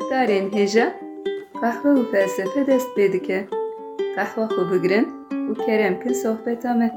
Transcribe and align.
Guhdarên 0.00 0.46
hêja 0.56 0.86
qehwe 1.60 1.90
û 2.00 2.02
felsefe 2.12 2.60
dest 2.68 2.88
pê 2.96 3.06
dike. 3.14 3.38
Qehwa 4.16 4.44
xwe 4.52 4.62
bigirin 4.70 5.06
û 5.50 5.52
kerem 5.64 5.94
kin 6.02 6.14
sohbeta 6.22 6.72
me. 6.78 6.88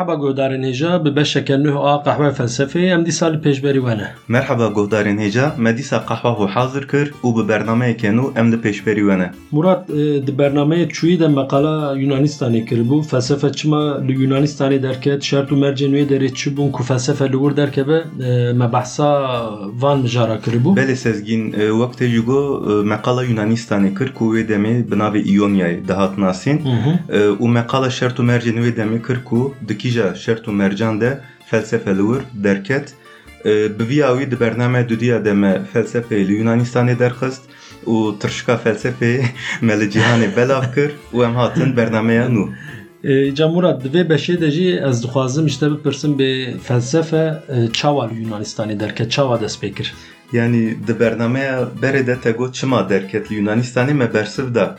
Merhaba 0.00 0.14
guhdarên 0.14 0.62
hêja 0.62 1.04
bi 1.04 1.16
beşeke 1.16 1.54
nû 1.54 1.78
a 1.78 2.02
qehwe 2.04 2.28
felsefeyê 2.38 2.92
em 2.94 3.06
dîsa 3.06 3.26
li 3.26 3.36
pêşberî 3.36 3.80
we 3.80 3.98
ne. 3.98 4.08
Merhaba 4.28 4.66
guhdarên 4.66 5.18
hêja, 5.18 5.50
me 5.58 5.76
dîsa 5.76 6.06
qehwa 6.08 6.30
xwe 6.32 6.46
hazir 6.46 6.88
kir 6.88 7.12
û 7.22 7.28
bi 7.36 7.48
bernameyeke 7.48 8.08
nû 8.08 8.38
em 8.38 8.52
li 8.52 8.56
pêşberî 8.56 9.00
we 9.08 9.18
ne. 9.18 9.30
Murat 9.52 9.90
e, 9.90 10.26
di 10.26 10.32
bernameyê 10.38 10.88
çûyî 10.88 11.20
de 11.20 11.28
meqala 11.28 11.96
Yunanistanê 11.96 12.64
kiribû. 12.68 13.02
Felsefe 13.02 13.52
çima 13.52 14.00
li 14.00 14.12
Yunanistanê 14.12 14.82
derket, 14.82 15.22
şert 15.22 15.50
û 15.50 15.54
mercên 15.54 15.92
wê 15.96 16.08
derê 16.08 16.34
çi 16.34 16.56
bûn 16.56 16.70
ku 16.70 16.82
felsefe 16.82 17.28
li 17.28 17.32
wir 17.32 17.56
derkeve 17.56 18.04
e, 18.26 18.52
me 18.52 18.72
behsa 18.72 19.08
van 19.82 19.98
mijara 19.98 20.36
kiribû. 20.36 20.76
Belê 20.76 20.96
sezgîn 20.96 21.52
e, 21.52 21.70
wekte 21.70 22.08
jî 22.08 22.20
got 22.20 22.70
e, 22.70 22.72
meqala 22.72 23.24
Yunanistanê 23.24 23.98
kir 23.98 24.14
ku 24.14 24.36
wê 24.36 24.48
demê 24.48 24.90
bi 24.90 24.94
navê 24.94 25.22
İonyayê 25.22 25.88
dihat 25.88 26.18
nasîn 26.18 26.58
û 27.40 27.48
meqala 27.48 27.90
şert 27.90 28.18
û 28.18 28.22
mercên 28.22 28.56
wê 28.64 28.76
demê 28.76 29.06
kir 29.06 29.24
ku 29.24 29.54
di 29.68 29.89
li 31.98 32.02
wir 32.10 32.22
derket. 32.44 32.94
E, 33.44 33.78
Bi 33.78 33.88
vîya 33.88 34.08
wî 34.18 34.30
di 34.30 34.40
bername 34.40 34.88
dudiya 34.88 35.24
de 35.24 35.32
me 35.32 35.62
felsefeyê 35.72 36.28
li 36.28 36.32
Yunanistanê 36.40 36.98
derxist 36.98 37.42
û 37.86 38.18
tirşika 38.18 38.54
felsefeyê 38.64 39.24
me 39.66 39.80
li 39.80 39.84
cîhanê 39.84 40.36
belav 40.36 40.64
kir 40.74 40.90
û 41.14 41.24
em 41.24 41.34
hatin 41.34 41.76
bernameya 41.76 42.26
nû. 42.26 42.48
E, 43.04 43.34
Ca 43.34 43.48
Murat 43.48 43.84
di 43.84 43.88
vê 43.88 44.08
beşê 44.08 44.40
de 44.40 44.50
jî 44.50 44.80
ez 44.88 45.02
dixwazim 45.02 45.46
işte 45.46 45.70
bipirsim 45.70 46.18
bê 46.18 46.58
felsefe 46.58 47.42
e, 47.48 47.72
çawa 47.72 48.08
li 48.08 48.14
Yunanistanê 48.22 48.80
derket, 48.80 49.10
çawa 49.10 49.40
dest 49.40 49.64
pê 49.64 49.74
kir. 49.74 49.94
Yani 50.32 50.76
di 50.86 51.00
bernameya 51.00 51.68
berê 51.82 52.06
de 52.06 52.20
te 52.20 52.30
got 52.30 52.54
çima 52.54 52.88
derket 52.88 53.32
li 53.32 53.36
Yunanistanê 53.36 53.94
me 53.94 54.14
bersiv 54.14 54.54
da 54.54 54.78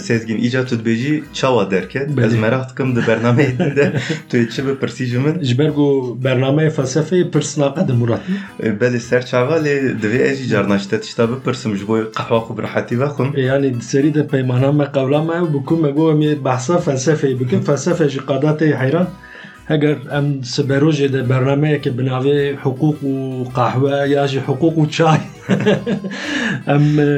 Sezgin 0.00 0.38
icat 0.38 0.68
tu 0.68 0.76
dibêjî 0.76 1.22
çawa 1.32 1.70
derket 1.70 2.08
ez 2.10 2.16
Belê. 2.16 2.38
merak 2.40 2.70
dikim 2.70 2.96
di 2.96 3.00
bernameyê 3.00 3.52
din 3.58 3.76
de 3.76 3.92
tu 4.30 4.36
yê 4.36 4.48
çi 4.50 4.66
bipirsî 4.66 5.06
ji 5.06 5.18
min 5.18 5.42
Ji 5.42 5.58
ber 5.58 5.74
ku 5.74 6.18
bernameyê 6.24 6.70
felsefeyê 6.70 7.30
pir 7.30 7.42
sinaqe 7.42 7.88
di 7.88 7.92
Murat. 7.92 8.20
E, 8.62 8.68
belê 8.80 8.98
ser 9.00 9.26
çava 9.26 9.56
lê 9.56 10.00
divê 10.02 10.18
ez 10.30 10.38
jî 10.38 10.48
carna 10.48 10.78
ji 10.78 10.88
te 10.90 11.00
tişta 11.00 11.28
bipirsim 11.30 11.76
ji 11.76 11.88
bo 11.88 11.96
qehwa 12.16 12.38
xwe 12.38 12.56
bi 12.58 12.62
rehetî 12.62 13.00
vexwim 13.00 13.32
E, 13.36 13.40
Yani 13.40 13.82
serî 13.82 14.14
de 14.14 14.26
peymana 14.26 14.72
me 14.72 14.84
qewla 14.84 15.20
me 15.28 15.54
bi 15.54 15.64
ku 15.64 15.76
me 15.76 15.90
got 15.90 16.14
em 16.14 16.20
ê 16.22 16.44
behsa 16.44 16.74
felsefeyê 16.74 17.40
bikin 17.40 17.60
felsefe 17.60 18.08
ji 18.08 18.20
qada 18.26 18.50
tê 18.60 18.76
heyran 18.82 19.06
çay 24.88 25.20
em 26.66 26.98
e, 26.98 27.08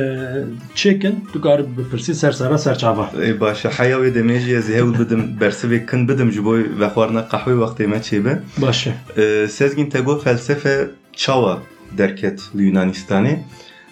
çêkin 0.74 1.14
tu 1.32 1.40
karî 1.40 1.64
bipirsî 1.78 2.14
sersera 2.14 2.58
serçava. 2.58 3.10
E, 3.26 3.40
başa 3.40 3.70
heya 3.70 3.96
wê 3.96 4.14
demê 4.14 4.38
jî 4.40 4.54
ez 4.56 4.70
ê 4.70 4.74
hewl 4.74 4.98
bidim 5.00 5.36
bersivê 5.40 5.86
kin 5.90 6.08
bidim 6.08 6.32
ji 6.32 6.44
bo 6.44 6.54
vexwarina 6.56 7.20
qehwê 7.20 7.54
wextê 7.62 7.86
me 7.86 7.96
çêbe 7.96 8.38
Baş 8.58 8.86
e. 8.86 8.92
E, 9.22 9.48
Sezgin 9.48 9.90
te 9.90 10.00
got 10.00 10.24
felsefe 10.24 10.88
çawa 11.12 11.58
derket 11.98 12.40
li 12.56 12.62
Yunanistanê 12.62 13.38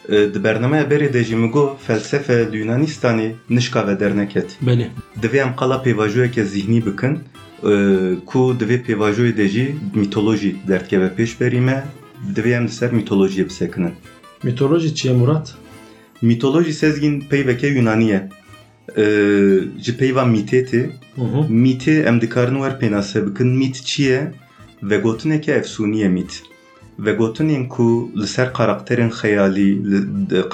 E, 0.08 0.34
di 0.34 0.44
bernameya 0.44 0.84
berê 0.84 1.12
de 1.12 1.24
jî 1.24 1.36
min 1.36 1.50
got 1.50 1.82
felsefe 1.86 2.52
li 2.52 2.56
Yunanistanê 2.64 3.32
nişka 3.50 3.86
ve 3.86 4.00
derneket 4.00 4.58
Belê. 4.66 4.86
divê 5.22 5.38
em 5.38 5.56
qala 5.56 5.82
pêvajoyeke 5.84 6.44
zihnî 6.44 6.86
bikin 6.86 7.18
ku 8.26 8.40
divê 8.60 8.78
pêvajoyê 8.86 9.36
de 9.36 9.48
jî 9.48 9.66
mitolojî 9.94 10.56
derdkeve 10.68 11.10
pêşberî 11.16 11.60
me 11.60 11.84
divê 12.34 12.52
em 12.60 12.68
ser 12.68 12.90
mitolojiyê 12.90 13.44
bisekinin. 13.48 13.94
Mitoloji 14.42 14.94
çi 14.94 15.08
ye 15.08 15.14
Murat? 15.14 15.54
Mitolojî 16.22 16.72
sezgîn 16.72 17.20
peyveke 17.20 17.68
Yunanî 17.68 18.08
ye. 18.08 18.28
E, 18.96 19.04
ji 19.84 19.96
peyva 19.98 20.22
mîtê 20.22 20.60
tê 20.70 20.82
mîtê 21.64 22.08
em 22.08 22.20
dikarin 22.20 22.54
wer 22.62 22.74
pênase 22.80 23.26
bikin 23.26 23.48
mît 23.48 23.74
çi 23.84 24.02
ye 24.02 24.32
vegotineke 24.82 25.52
efsûnî 25.52 25.96
ye 25.96 26.08
mît. 26.08 26.42
Vegotinên 26.98 27.68
ku 27.68 28.10
li 28.20 28.26
ser 28.26 28.52
karakterên 28.52 29.10
xeyalî, 29.10 29.70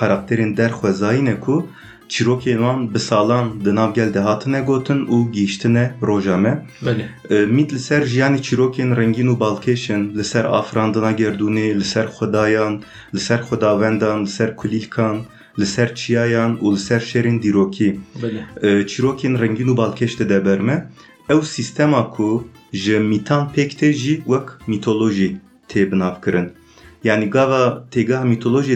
karakterên 0.00 0.56
derxwezayî 0.56 1.24
ne 1.24 1.40
ku 1.40 1.66
çîrokên 2.12 2.58
wan 2.64 2.94
bi 2.94 2.98
salan 2.98 3.46
di 3.64 3.74
nav 3.74 3.90
gel 3.94 4.14
de 4.14 4.20
hatine 4.28 4.60
gotin 4.60 5.00
û 5.14 5.16
gîştine 5.32 5.84
roja 6.08 6.36
me. 6.36 6.66
Belê. 6.86 7.04
E, 7.34 7.46
Mît 7.56 7.72
li 7.74 7.78
ser 7.88 8.02
jiyanê 8.12 8.40
çîrokên 8.46 8.90
rengîn 8.98 9.28
û 9.32 9.34
balkêşin, 9.44 10.02
li 10.18 10.24
ser 10.24 10.44
afirandina 10.44 11.12
gerdûnê, 11.20 11.68
li 11.80 11.84
ser 11.84 12.06
xwedayan, 12.16 12.74
li 13.14 13.20
ser 13.26 13.40
xwedawendan, 13.46 14.18
li 14.24 14.30
ser 14.36 14.50
kulîlkan, 14.56 15.16
li 15.60 15.66
ser 15.74 15.94
çiyayan 15.94 16.52
û 16.64 16.66
li 16.74 16.80
ser 16.88 17.00
şerên 17.10 17.42
dîrokî. 17.42 17.90
Belê. 18.22 18.40
E, 18.66 18.68
çîrokên 18.90 19.34
rengîn 19.42 19.68
û 19.72 19.74
balkêş 19.82 20.12
de 20.18 20.28
deberme. 20.28 20.76
Ew 21.34 21.42
sîstema 21.54 22.10
ku 22.14 22.48
ji 22.72 22.98
mîtan 22.98 23.42
pêk 23.54 23.70
tê 23.80 23.92
jî 23.92 24.16
wek 24.16 24.48
mîtolojî 24.70 25.30
tê 25.70 25.80
binavkirin. 25.90 26.48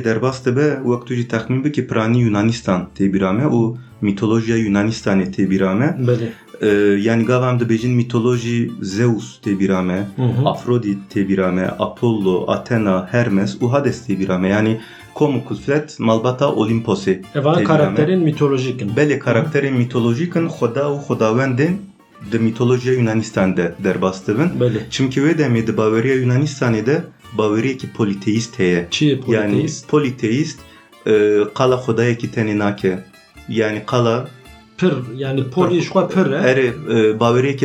Derbas 0.05 0.47
dibe 0.47 0.79
wek 0.85 1.07
tu 1.07 1.15
jî 1.15 1.29
texmîn 1.29 1.65
bikî 1.65 1.87
piranî 1.87 2.19
Yunanistan 2.21 2.89
tê 2.99 3.13
bîra 3.13 3.33
me 3.33 3.45
û 3.45 3.77
mîtolojiya 4.01 4.59
Yunanistanê 4.59 5.27
tê 5.35 5.51
bîra 5.51 5.75
me. 5.75 5.97
Belê. 6.09 6.29
E, 6.63 6.69
yani 7.01 7.25
gava 7.25 7.51
em 7.51 7.59
dibêjin 7.59 7.95
mîtolojî 7.95 8.71
Zeus 8.83 9.39
tê 9.45 9.59
bîra 9.61 9.83
me, 9.83 10.07
Hı 10.17 10.23
hı. 10.23 10.49
Afrodit 10.49 10.99
tê 11.15 11.29
bîra 11.29 11.53
me, 11.53 11.67
Apollo, 11.79 12.51
Athena, 12.51 13.09
Hermes 13.11 13.55
û 13.55 13.71
Hades 13.71 14.09
tê 14.09 14.19
bîra 14.21 14.39
me. 14.39 14.49
Yani 14.49 14.81
komu 15.15 15.45
kuflet 15.45 15.97
malbata 16.01 16.47
Olimposê. 16.47 17.23
Evan 17.35 17.55
Tebrik 17.55 17.67
karakterin 17.67 18.23
mitolojikin. 18.23 18.89
Belê 18.89 19.19
karakterên 19.19 19.73
mîtolojîk 19.73 20.37
in 20.37 20.49
xweda 20.49 20.85
û 20.95 20.97
xwedawendên 21.07 21.75
di 22.33 22.39
mîtolojiya 22.39 22.95
Yunanistanê 22.95 23.57
de 23.57 23.75
derbas 23.85 24.27
dibin. 24.27 24.49
Belê. 24.61 24.91
Çimkî 24.91 25.21
wê 25.21 25.39
demê 25.39 25.67
di 25.67 25.77
baweriya 25.77 26.17
Yunanistanê 26.17 26.87
politeîst 27.97 28.59
heye. 28.59 28.89
Çi 28.91 29.05
ye 29.05 29.21
Yani 29.29 29.67
politeist? 29.89 30.59
e, 31.07 31.41
qala 31.55 31.77
xwedayekî 31.77 32.27
tenê 32.31 32.59
nake. 32.59 32.99
Yani 33.49 33.83
qala 33.87 34.29
Pir 34.79 34.93
yani 35.17 35.51
pol 35.51 35.71
işwa 35.71 36.09
pir 36.09 36.27
e. 36.27 36.37
erê 36.37 36.67
e, 36.67 37.19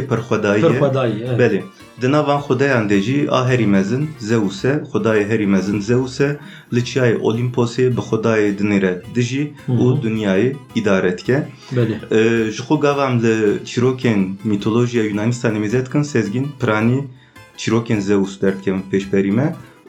pirxwedayî 0.08 0.62
Pir 0.62 0.70
ye. 0.72 0.80
xwedayî. 0.80 1.24
evet. 1.24 1.40
Belê. 1.40 1.62
Di 2.02 2.12
navan 2.12 2.40
xwedayan 2.40 2.90
de 2.90 3.02
jî 3.02 3.28
a 3.32 3.48
herî 3.50 3.68
mezin 3.68 4.10
Zeus 4.20 4.66
e, 4.66 4.84
xwedayê 4.94 5.28
herî 5.30 5.48
mezin 5.48 5.80
Zeus 5.80 6.22
e, 6.22 6.40
li 6.74 6.80
çiyayê 6.80 7.18
Olimposê 7.18 7.98
bi 7.98 8.02
xwedayê 8.02 8.58
dinêre 8.58 9.02
dijî 9.16 9.54
Hı 9.66 9.72
hı. 9.74 9.78
û 9.78 10.02
dunyayê 10.04 10.54
îdare 10.76 11.18
dike. 11.18 11.48
Belê. 11.76 11.96
Ee, 12.12 12.52
ji 12.52 12.62
xwe 12.62 12.76
gavam 12.76 13.24
li 13.24 13.36
çîrokên 13.66 14.30
mîtolojiya 14.44 15.06
Yunanistanê 15.06 15.60
mêze 15.66 15.86
dikin 15.86 16.02
sezgin 16.02 16.48
piranî 16.60 17.04
çîrokên 17.62 18.00
Zeus 18.00 18.42
derkevin 18.42 18.84
pêşberî 18.92 19.32
me 19.40 19.48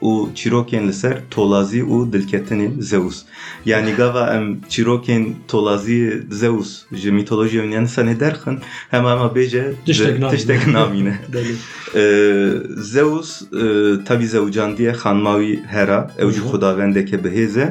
û 0.08 0.12
çîrokên 0.38 0.84
li 0.88 0.94
ser 1.02 1.16
tolazî 1.30 1.82
û 1.94 1.96
dilketinê 2.12 2.68
Zeus. 2.90 3.18
Yani 3.66 3.90
gava 4.00 4.24
em 4.36 4.46
çîrokên 4.72 5.24
tolazî 5.48 6.22
Zeus 6.30 6.70
ji 7.00 7.10
mîtolojiya 7.18 7.64
Yunanistanê 7.64 8.20
derxin 8.20 8.56
hema 8.90 9.10
hema 9.12 9.28
bêje 9.36 9.64
Tiştek 10.30 10.66
namîne. 10.66 11.18
Ee, 11.94 12.52
Zeus 12.76 13.42
e, 13.42 13.64
tabi 14.04 14.26
zewcandiye 14.26 14.92
xanmawî 14.92 15.54
Hera 15.74 16.10
ew 16.18 16.32
jî 16.34 16.40
xwedawendeke 16.40 17.16
bihêze. 17.24 17.66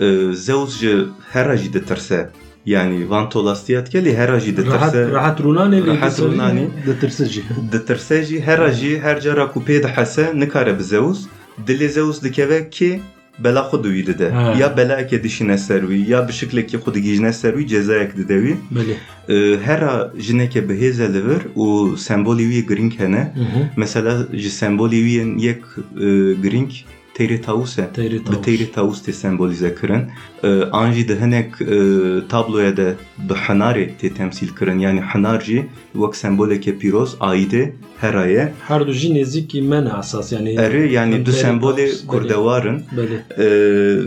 Ee, 0.00 0.34
Zeus 0.34 0.78
ji 0.80 0.94
Hera 1.32 1.56
jî 1.56 1.72
ditirse 1.72 2.30
yani 2.66 3.08
runanê 5.38 5.80
lê 5.84 5.86
Rahat 5.86 6.18
runanê. 6.18 6.66
ditirse 6.86 7.26
jî. 7.26 7.42
ditirse 7.72 8.22
jî 8.24 8.40
Hera 8.46 8.72
jî 8.72 9.00
her 9.00 9.20
cara 9.20 9.52
ku 9.52 9.60
pê 9.60 9.82
dihese 9.82 10.32
nikare 10.40 10.78
bi 10.78 10.82
Zeus? 10.82 11.20
Dilê 11.66 11.88
Zeus 11.88 12.22
dikeve 12.22 12.58
kê 12.70 13.00
bela 13.44 13.60
xwe 13.70 13.84
di 13.84 13.88
wî 13.88 14.06
dide 14.06 14.24
ya 14.60 14.66
belayekê 14.76 15.22
dişîne 15.22 15.58
ser 15.58 15.80
wî 15.80 16.10
ya 16.10 16.28
bi 16.28 16.32
şiklekê 16.32 16.76
xwe 16.76 16.94
digîjine 16.94 17.32
ser 17.32 17.52
wî 17.54 17.66
cezayek 17.68 18.16
dide 18.16 18.34
wî. 18.44 18.54
Ee, 19.28 19.56
Hera 19.66 20.12
jineke 20.18 20.60
bihêze 20.60 21.14
li 21.14 21.26
vir 21.28 21.42
û 21.56 21.96
sembolê 21.96 22.44
wî 22.52 22.66
girîng 22.68 22.98
hene. 23.00 23.34
Mesela 23.76 24.12
ji 24.32 24.48
sembolê 24.48 25.00
wî 25.06 25.44
yek 25.46 25.60
e, 26.00 26.06
girîng 27.18 27.38
têrê 27.38 27.40
tawus 27.42 27.78
e 27.78 27.92
Teyri 27.92 28.18
bi 28.20 28.24
tavus. 28.24 28.46
têrê 28.46 28.70
tawus 28.72 29.02
tê 29.08 29.12
sembolîze 29.12 29.74
kirin 29.80 30.04
Ee, 30.44 30.62
an 30.72 30.92
jî 30.92 31.08
di 31.08 31.20
hinek 31.20 31.48
e, 31.60 32.28
tabloya 32.28 32.76
de 32.76 32.94
bi 33.28 33.32
henarê 33.32 33.90
tê 34.02 34.14
temsîl 34.14 34.48
kirin 34.58 34.78
yani 34.78 35.00
henar 35.00 35.40
jî 35.40 35.66
wek 35.92 36.16
semboleke 36.16 36.78
pîroz 36.78 37.14
aîdê 37.20 37.72
Hera'ye 38.00 38.52
Her 38.68 38.86
du 38.86 38.92
jî 38.92 39.08
nêzîkî 39.14 39.62
me 39.62 39.84
ne 39.84 39.90
esas 40.00 40.32
yani. 40.32 40.54
erê 40.54 40.88
yani 40.92 41.26
du 41.26 41.30
sembolê 41.30 41.86
tavus, 41.86 42.06
kurdewarin 42.06 42.82
Belê. 42.96 43.18
Ee, 43.38 44.00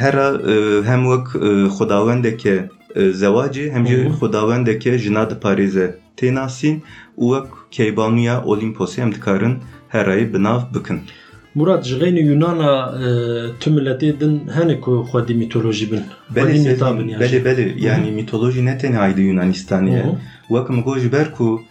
Hera 0.00 0.28
e, 0.52 0.82
hem 0.86 1.02
wek 1.04 1.42
e, 1.42 1.66
xwedawendeke 1.66 2.68
e, 2.94 3.12
zewacî 3.12 3.70
hem 3.72 3.86
jî 3.86 3.96
Hı 3.96 4.08
hı. 4.08 4.12
xwedawendeke 4.12 4.98
jina 4.98 5.22
diparêze 5.22 5.94
tênasîn 6.16 6.76
û 7.18 7.24
wek 7.34 7.46
keybanuya 7.70 8.36
Olimposê 8.46 9.00
em 9.00 9.12
dikarin 9.14 9.54
herayê 9.92 10.34
binav 10.34 10.60
bikin. 10.74 11.00
Murat 11.54 11.84
ji 11.86 11.94
xênî 12.00 12.22
Yunana 12.30 12.72
e, 13.04 13.08
tu 13.60 13.70
milletê 13.70 14.20
din 14.20 14.34
hene 14.56 14.80
ku 14.80 14.92
xwedî 15.10 15.34
mitolojî 15.42 15.86
bin. 15.92 16.02
Belê 16.36 16.56
belê 17.22 17.40
belê 17.46 17.66
yani 17.86 18.10
mitoloji 18.10 18.64
ne 18.66 18.74
Hı 19.94 20.08
hı. 20.08 20.16
wek 20.48 20.70
min 20.70 20.82
got 20.82 20.98
ji 20.98 21.12
ber 21.12 21.32
ku 21.36 21.62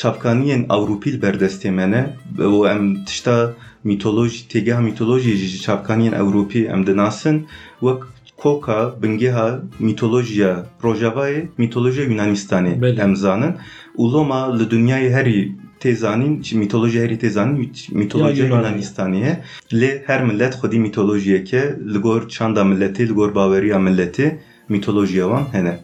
çapkaniyên 0.00 0.62
Ewropî 0.76 1.10
li 1.12 1.70
me 1.70 1.90
ne 1.90 2.02
û 2.38 2.70
em 2.72 3.04
tişta 3.04 3.52
mitoloji 3.84 4.38
têgeha 4.52 4.82
mitolojî 4.88 5.32
ji 5.36 5.58
çapkaniyên 5.66 6.14
Ewropî 6.22 6.62
em 6.74 6.86
dinasin 6.86 7.46
wek 7.80 8.00
koka 8.42 8.94
bingeha 9.02 9.60
mitolojiya 9.80 10.52
Rojavayê 10.82 11.40
mitolojiya 11.58 12.06
Yunanistanê 12.06 12.72
em 13.04 13.16
zanin 13.16 13.52
û 13.98 14.12
loma 14.12 14.58
li 14.58 14.64
dunyayê 14.74 15.10
herî 15.16 15.40
tê 15.80 15.94
zanîn 15.94 16.42
ji 16.42 16.56
mitolojiya 16.58 17.04
herî 17.04 17.14
tê 17.18 17.28
zanîn 17.30 17.56
mit- 17.62 17.94
mitolojiya 17.94 18.46
Ya 18.46 18.50
Yunan. 18.50 18.62
Yunanistanê 18.62 19.16
ye 19.26 19.32
lê 19.72 19.90
her 20.06 20.24
millet 20.24 20.54
xwedî 20.54 20.78
mitolojiyeke 20.78 21.62
li 21.94 21.98
gor 21.98 22.28
çanda 22.28 22.60
milletê 22.60 23.08
li 23.08 23.12
gor 23.12 23.34
baweriya 23.34 23.76
milletê 23.76 24.26
mitolojiya 24.68 25.24
wan 25.24 25.44
hene. 25.52 25.74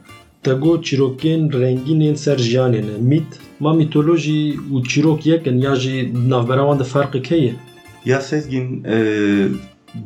Te 0.42 0.52
got 0.52 0.84
çîrokên 0.84 1.40
rengînên 1.62 2.14
ser 2.16 2.38
jiyanê 2.38 2.80
ne. 2.88 2.96
Mît 3.10 3.30
ma 3.60 3.72
mitolojî 3.72 4.54
û 4.72 4.88
çîrok 4.88 5.26
yekin 5.26 5.58
ya 5.58 5.74
jî 5.76 6.12
navbera 6.30 6.60
wan 6.68 6.78
de 6.78 6.84
ferqek 6.84 7.30
heye. 7.30 7.54
Ya 8.04 8.20
Sezgin 8.20 8.84
e, 8.84 8.96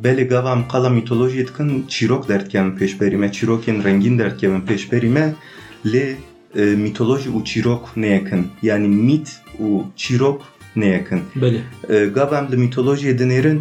belê 0.03 0.23
gava 0.27 0.67
qala 0.71 0.89
mitolojiyê 0.89 1.47
dikin 1.47 1.85
çîrok 1.87 2.29
derdkevin 2.29 2.71
pêşberî 2.79 3.17
me 3.17 3.27
çîrokên 3.27 3.83
rengîn 3.83 4.19
derdkevin 4.19 4.61
pêşberî 4.61 5.09
me 5.09 5.33
lê 5.85 6.05
mitoloji 6.75 7.29
û 7.29 7.43
çîrok 7.43 7.97
neyekin 7.97 8.47
yani 8.63 8.87
mit 8.87 9.27
û 9.59 9.83
çîrok 9.95 10.41
neyekin 10.75 11.21
Belê. 11.35 11.59
E, 11.89 12.05
gava 12.05 12.37
em 12.39 12.51
li 12.51 12.55
mitolojiyê 12.65 13.13
dinêrin 13.21 13.59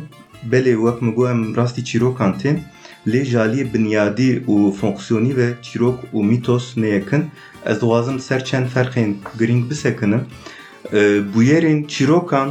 belê 0.52 0.74
wek 0.84 1.02
min 1.02 1.14
got 1.14 1.30
em 1.30 1.56
rastî 1.56 1.84
çîrokan 1.84 2.38
tên 2.38 2.60
lê 3.06 3.22
jaliyê 3.24 3.74
binyadî 3.74 4.42
û 4.48 4.72
fonksiyonî 4.72 5.36
ve 5.36 5.48
çîrok 5.62 5.98
û 6.14 6.24
mitos 6.24 6.76
neyekin 6.76 7.24
ez 7.66 7.76
dixwazim 7.76 8.20
ser 8.20 8.44
çend 8.44 8.66
ferqên 8.66 9.14
girîng 9.38 9.70
bisekinim 9.70 10.22
E, 10.92 11.20
bûyerên 11.34 11.86
çîrokan 11.88 12.48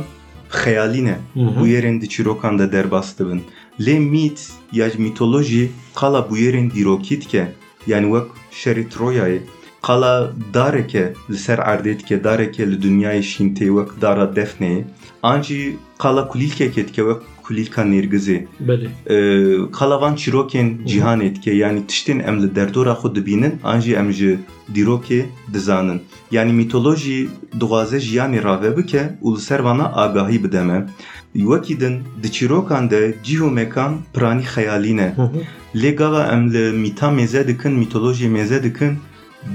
xeyalî 0.49 1.05
ne 1.05 1.17
Hı 1.33 1.39
hı. 1.39 1.59
bu 1.59 1.67
yerên 1.67 2.01
di 2.01 2.09
çîrokan 2.09 2.59
de 2.59 2.71
derbas 2.71 3.19
dibin. 3.19 3.43
Lê 3.85 3.99
mît 3.99 4.39
ya 4.79 4.89
ji 4.89 4.97
mitolojî 5.05 5.65
qala 5.99 6.21
bu 6.29 6.37
yerên 6.37 6.67
dîrokî 6.75 7.21
dike 7.21 7.43
yani 7.87 8.07
wek 8.13 8.27
şerê 8.59 8.85
Troyayê 8.93 9.39
qala 9.87 10.13
dareke 10.53 11.13
li 11.31 11.37
ser 11.37 11.59
erdê 11.73 11.99
dike 11.99 12.23
dareke 12.23 12.71
li 12.71 12.77
dünyayê 12.85 13.23
şîntê 13.31 13.67
wek 13.77 14.01
dara 14.01 14.25
Defne'yê 14.37 14.83
an 15.23 15.41
jî 15.41 15.77
qala 16.03 16.21
kulîlkekê 16.31 16.87
dike 16.87 17.03
wek 17.49 17.73
kulîlka 17.73 17.81
nêrgizê 17.81 18.45
Belê. 18.67 18.87
Ee, 19.09 19.71
qala 19.71 20.01
van 20.01 20.15
çîrokên 20.15 20.85
cîhanê 20.85 21.35
dike 21.35 21.51
yani 21.51 21.79
tiştên 21.87 22.19
em 22.19 22.41
li 22.43 22.55
derdora 22.55 22.93
xwe 22.93 23.15
dibînin 23.15 23.53
an 23.63 23.79
jî 23.79 23.93
em 23.95 24.11
ji 24.11 24.39
dîrokê 24.75 25.25
dizanin 25.53 26.01
yani 26.31 26.53
mitolojî 26.53 27.27
dixwaze 27.59 27.97
jiyanê 27.97 28.43
rave 28.43 28.77
bike 28.77 29.09
û 29.23 29.35
li 29.35 29.41
ser 29.41 29.59
vana 29.59 29.95
agahî 29.95 30.43
bide 30.43 30.61
me 30.63 30.85
wekî 31.33 31.79
din 31.79 31.95
di 32.23 32.31
çîrokan 32.31 32.89
de 32.89 33.15
cîh 33.23 33.39
û 33.39 33.49
mekan 33.51 33.91
piranî 34.13 34.43
xeyalî 34.43 34.97
ne 34.97 35.13
Hı 35.15 35.21
hı. 35.21 35.41
lê 35.75 35.95
gava 35.95 36.23
em 36.33 36.53
li 36.53 36.71
mîta 36.73 37.07
mêze 37.07 37.47
dikin 37.47 37.71
mitolojiyê 37.83 38.29
mêze 38.37 38.63
dikin 38.63 38.93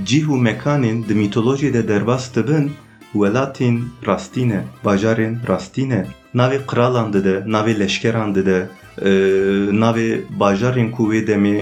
cîh 0.05 0.27
û 0.27 0.37
mekanên 0.49 1.09
di 1.09 1.15
mitolojiyê 1.15 1.73
de 1.73 1.89
derbas 1.89 2.37
dibin 2.37 2.71
welatên 3.21 3.77
rastî 4.07 4.49
ne 4.49 4.61
bajarên 4.85 5.35
rastî 5.49 5.85
ne 5.89 6.07
navê 6.35 6.59
qiralan 6.71 7.13
dide 7.13 7.37
navê 7.55 7.79
leşkeran 7.79 8.35
dide 8.35 8.59
navê 9.83 10.11
bajarên 10.41 10.91
ku 10.91 11.03
wê 11.13 11.21
demê 11.31 11.59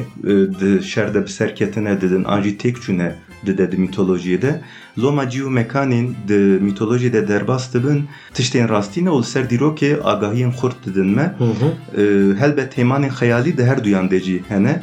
di 0.61 0.85
şer 0.85 1.15
de 1.15 1.25
bi 1.25 1.31
ser 1.31 1.57
ketine 1.57 2.01
didin 2.01 2.25
an 2.25 2.43
têk 2.43 2.77
çûne 2.85 3.13
dide 3.47 3.73
di 3.73 3.77
mitolojiyê 3.77 4.43
de. 4.43 4.61
Loma 4.99 5.31
cî 5.31 5.41
û 5.43 5.51
mekanên 5.61 6.07
di 6.29 6.41
mitolojiyê 6.69 7.13
de 7.13 7.29
derbas 7.29 7.75
dibin. 7.75 8.09
Tiştên 8.35 8.69
rastî 8.69 9.05
ne 9.05 9.09
û 9.09 9.21
li 9.21 9.27
ser 9.27 9.45
dîrokê 9.45 10.01
agahiyên 10.03 10.53
xurt 10.59 10.87
didin 10.87 11.07
me 11.07 11.35
Hı 11.39 11.45
hı. 11.45 11.69
e, 12.03 12.05
helbet 12.41 12.79
heymanên 12.79 13.11
xeyalî 13.11 13.59
de 13.59 13.65
her 13.65 13.85
duyan 13.85 14.11
de 14.11 14.21
cî 14.21 14.43
hene 14.49 14.83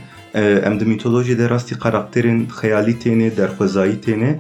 em 0.68 0.80
di 0.80 0.86
mitolojiyê 0.86 1.50
rastî 1.50 1.76
karakterên 1.76 2.40
xeyalî 2.62 2.96
têne 3.04 3.38
derxwezayî 3.38 3.98
têne 4.06 4.32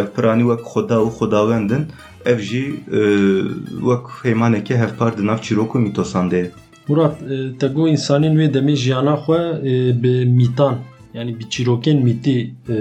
ev 0.00 0.06
piranî 0.14 0.44
wek 0.50 0.62
xoda 0.70 0.98
û 1.06 1.08
xodawendin 1.18 1.82
ev 2.24 2.38
jî 2.38 2.64
e, 2.98 3.00
wek 3.88 4.04
heymaneke 4.22 4.74
hevpar 4.78 5.18
di 5.18 5.26
nav 5.26 5.38
çîrok 5.38 5.70
û 5.76 5.78
mîtosan 5.86 6.30
de 6.30 6.36
ye. 6.36 6.50
Murat 6.88 7.14
e, 7.22 7.58
te 7.58 7.66
got 7.66 7.88
insanên 7.96 8.34
wê 8.40 8.46
demê 8.54 8.74
jiyana 8.76 9.14
xwe 9.22 9.40
e, 9.70 10.02
bi 10.02 10.26
mîtan 10.26 10.74
yani 11.14 11.38
bi 11.38 11.44
çîrokên 11.44 11.98
mîtî 12.02 12.38
e, 12.68 12.76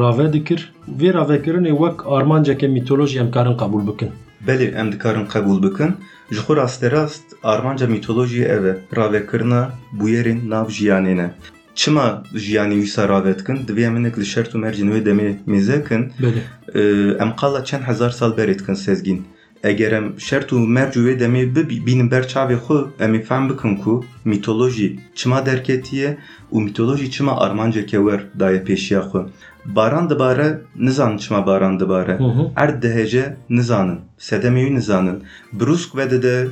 rave 0.00 0.32
dikir. 0.32 0.72
Vê 1.00 1.08
ravekirinê 1.18 1.70
wek 1.82 1.96
armanceke 2.06 2.68
mitolojî 2.68 3.18
em 3.18 3.30
karin 3.30 3.56
qebûl 3.60 3.92
bikin. 3.92 4.10
Belê 4.46 4.74
em 4.80 4.92
dikarin 4.92 5.26
qebûl 5.26 5.58
bikin 5.66 5.90
ji 6.30 6.40
xwe 6.40 6.56
rasterast 6.56 7.24
armanca 7.42 7.86
mitolojiyê 7.86 8.44
ev 8.56 8.64
e 8.64 8.74
ravekirina 8.96 9.70
bûyerên 9.98 10.50
nav 10.50 10.68
jiyanê 10.68 11.16
ne. 11.16 11.30
Çima 11.74 12.22
jiyanê 12.34 12.74
wîsa 12.82 13.08
rave 13.08 13.38
dikin 13.38 13.56
divê 13.56 13.84
em 13.86 13.96
hinek 13.96 14.18
li 14.18 14.26
şert 14.26 14.54
û 14.54 14.58
mercên 14.58 14.88
wê 14.92 15.04
demê 15.08 15.34
mêzekin 15.46 16.10
Belê. 16.22 16.40
Ee, 16.74 17.16
em 17.22 17.36
qala 17.36 17.64
çend 17.64 17.82
hezar 17.82 18.10
sal 18.10 18.32
berê 18.36 18.58
dikin 18.58 18.74
sezgîn. 18.74 19.22
Eger 19.64 19.92
em 19.92 20.20
şert 20.20 20.52
û 20.52 20.66
merc 20.66 20.92
û 20.96 21.00
wê 21.06 21.20
demê 21.20 21.54
bibî- 21.54 21.86
bînin 21.86 22.10
ber 22.10 22.22
çavê 22.22 22.54
xwe 22.56 23.04
em 23.04 23.14
ê 23.14 23.22
fehm 23.22 23.48
bikin 23.50 23.76
ku 23.76 24.04
mitolojî 24.24 24.98
çima 25.14 25.46
derketiye 25.46 26.18
û 26.52 26.62
mitolojî 26.64 27.10
çima 27.10 27.36
armanceke 27.40 27.96
wer 27.96 28.20
daye 28.40 28.58
pêşiya 28.58 29.00
xwe. 29.08 29.20
Baran 29.66 30.10
dibare 30.10 30.60
nizanin 30.76 31.18
çima 31.18 31.46
baran 31.46 31.80
dibare. 31.80 32.18
Hı 32.18 32.24
hı. 32.24 32.50
erd 32.56 32.82
dihêje 32.84 33.34
nizanin 33.50 34.00
sedemê 34.18 34.64
wî 34.66 34.74
nizanin 34.74 35.22
brûsk 35.60 35.96
ve 35.96 36.10
dide 36.10 36.46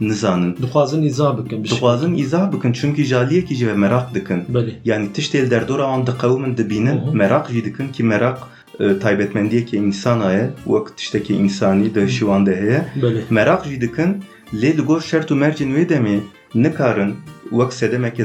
ji 0.00 0.08
van 0.26 0.56
Dixwazin 0.62 1.02
îza 1.02 1.38
bikin 1.44 1.64
bir 1.64 1.68
şey. 1.68 1.76
dixwazin 1.76 2.18
îzah 2.18 2.52
bikin 2.52 2.72
çunki 2.72 3.04
jaliyekî 3.04 3.54
jî 3.54 3.66
ve 3.68 3.74
merak 3.74 4.14
dikin 4.14 4.40
Belê. 4.54 4.70
yani 4.84 5.06
tiştê 5.14 5.50
derdora 5.50 5.82
wan 5.82 6.06
diqewmin 6.06 6.56
dibînin 6.56 6.86
Hı 7.00 7.06
hı. 7.10 7.12
merak 7.16 7.50
jî 7.50 7.64
dikin 7.64 7.88
ki 7.88 8.02
merak 8.04 8.38
e, 8.80 8.98
taybetmendiyekê 8.98 9.76
insana 9.76 10.32
ye 10.32 10.50
wek 10.64 10.96
tiştekî 10.96 11.34
insanî 11.34 11.94
di 11.94 12.00
hişî 12.06 12.18
wan 12.18 12.46
de 12.46 12.56
heye 12.60 12.84
Belê. 13.02 13.20
merak 13.30 13.64
jî 13.66 13.80
dikin 13.80 14.22
lê 14.54 14.76
li 14.78 14.82
gor 14.82 15.00
şert 15.00 15.30
û 15.30 15.34
mercên 15.34 15.70
wê 15.76 15.88
demê 15.88 16.18
nikarin 16.54 17.14
wek 17.50 17.72
sedemeke 17.72 18.24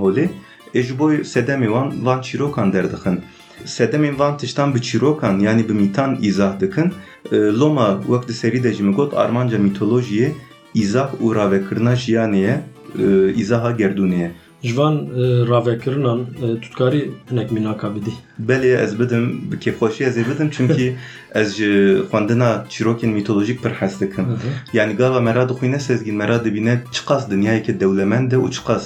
holê 0.00 0.28
ê 0.74 0.82
ji 0.82 0.98
bo 0.98 1.12
sedemê 1.12 1.64
wan 1.66 2.06
van 2.06 2.20
çîrokan 2.20 2.72
derdixin 2.72 3.20
sedemên 3.64 4.18
van 4.18 4.36
tiştan 4.38 4.74
bi 4.74 4.82
çîrokan 4.82 5.38
yani 5.38 5.68
bi 5.68 5.72
mîtan 5.72 6.18
îzah 6.22 6.60
dikin 6.60 6.92
E, 7.32 7.36
loma 7.36 8.00
wek 8.06 8.28
di 8.28 8.32
serî 8.34 8.64
de 8.64 8.72
jî 8.74 8.82
min 8.82 8.92
got 8.92 9.14
armanca 9.14 9.58
mitolojiyê 9.58 10.28
îzah 10.74 11.10
û 11.24 11.34
ravekirina 11.34 11.94
jiyanê 11.94 12.36
ye 12.36 12.54
e, 12.98 13.04
îzaha 13.42 13.70
gerdûnê 13.70 14.18
ye 14.24 14.30
Ji 14.62 14.76
van 14.76 14.94
e, 14.94 15.46
ravekirinan 15.48 16.20
e, 16.20 16.60
tutkarî 16.60 17.10
hinek 17.30 17.52
mînaka 17.52 17.94
bidî. 17.94 18.12
Belê 18.48 18.82
ez 18.84 18.98
bidim 18.98 19.24
bi 19.52 19.56
kêfxweşî 19.56 20.04
ez 20.04 20.18
ê 20.18 20.24
bidim 20.30 20.50
çünkü 20.56 20.94
ez 21.34 21.56
ji 21.56 21.98
xwendina 22.10 22.66
çîrokên 22.70 23.06
mitolojik 23.06 23.62
pir 23.62 23.72
dikim. 24.00 24.24
Hı. 24.24 24.36
Yani 24.72 24.92
gava 24.96 25.20
mera 25.20 25.48
dixwîne 25.48 25.80
sezgîn 25.80 26.14
mera 26.14 26.44
dibîne 26.44 26.80
çi 26.92 27.04
qas 27.06 27.30
dinyayeke 27.30 27.80
dewlemend 27.80 28.32
e 28.32 28.36
û 28.36 28.50
çi 28.50 28.64
qas 28.64 28.84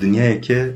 dinyayeke 0.00 0.70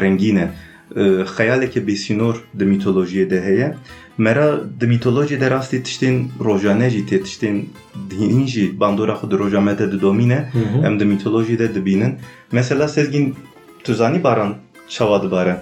rengîn 0.00 0.36
e. 0.36 0.50
E, 0.96 1.24
Xeyaleke 1.36 1.80
bêsînor 1.86 2.34
di 2.58 2.64
mitolojiyê 2.64 3.30
de 3.30 3.40
heye. 3.46 3.74
Mera 4.18 4.60
di 4.80 4.86
mitolojiyê 4.86 5.40
de 5.40 5.50
rastî 5.50 5.82
tiştên 5.82 6.16
rojane 6.44 6.90
jî 6.90 7.02
tê 7.10 7.18
tiştên 7.26 7.56
dîn 8.10 8.46
jî 8.46 8.80
bandora 8.80 9.12
xwe 9.12 9.30
di 9.30 9.38
rojame 9.38 9.78
de 9.78 9.92
didomîne 9.92 10.40
em 10.86 11.00
di 11.00 11.04
mitolojiyê 11.04 11.58
de 11.58 11.74
dibînin. 11.74 12.14
Mesela 12.52 12.88
sezgîn 12.88 13.34
tu 13.84 13.94
zanî 13.94 14.24
baran 14.24 14.54
çawa 14.88 15.22
dibare. 15.22 15.56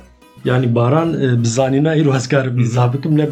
Yani 0.44 0.74
baran 0.74 1.08
e, 1.22 1.42
bi 1.42 1.48
zanîna 1.48 1.92
îro 1.96 2.16
ez 2.16 2.28
karim 2.28 2.58
îza 2.58 2.92
bikim 2.92 3.18
ne. 3.18 3.28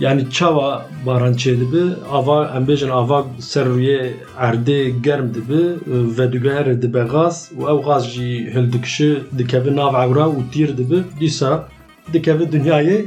Yani 0.00 0.30
çawa 0.30 0.86
baran 1.06 1.34
çêdibi 1.34 1.84
ava 2.12 2.52
em 2.56 2.64
bêjin 2.68 2.90
ava 2.90 3.26
ser 3.38 3.66
rûyê 3.66 4.10
erdê 4.38 5.00
germ 5.02 5.34
dibi 5.34 5.62
e, 5.62 5.96
ve 6.18 6.32
digehere 6.32 6.82
dibe 6.82 7.04
gaz 7.12 7.50
û 7.58 7.60
ew 7.72 7.84
gaz 7.86 8.10
jî 8.12 8.54
hildikişi 8.54 9.18
dikeve 9.38 9.76
nav 9.76 9.94
ewra 10.04 10.24
û 10.36 10.50
tîr 10.52 10.78
dibi 10.78 10.98
dîsa 11.20 11.68
dikeve 12.12 12.44
dünyayê 12.44 12.98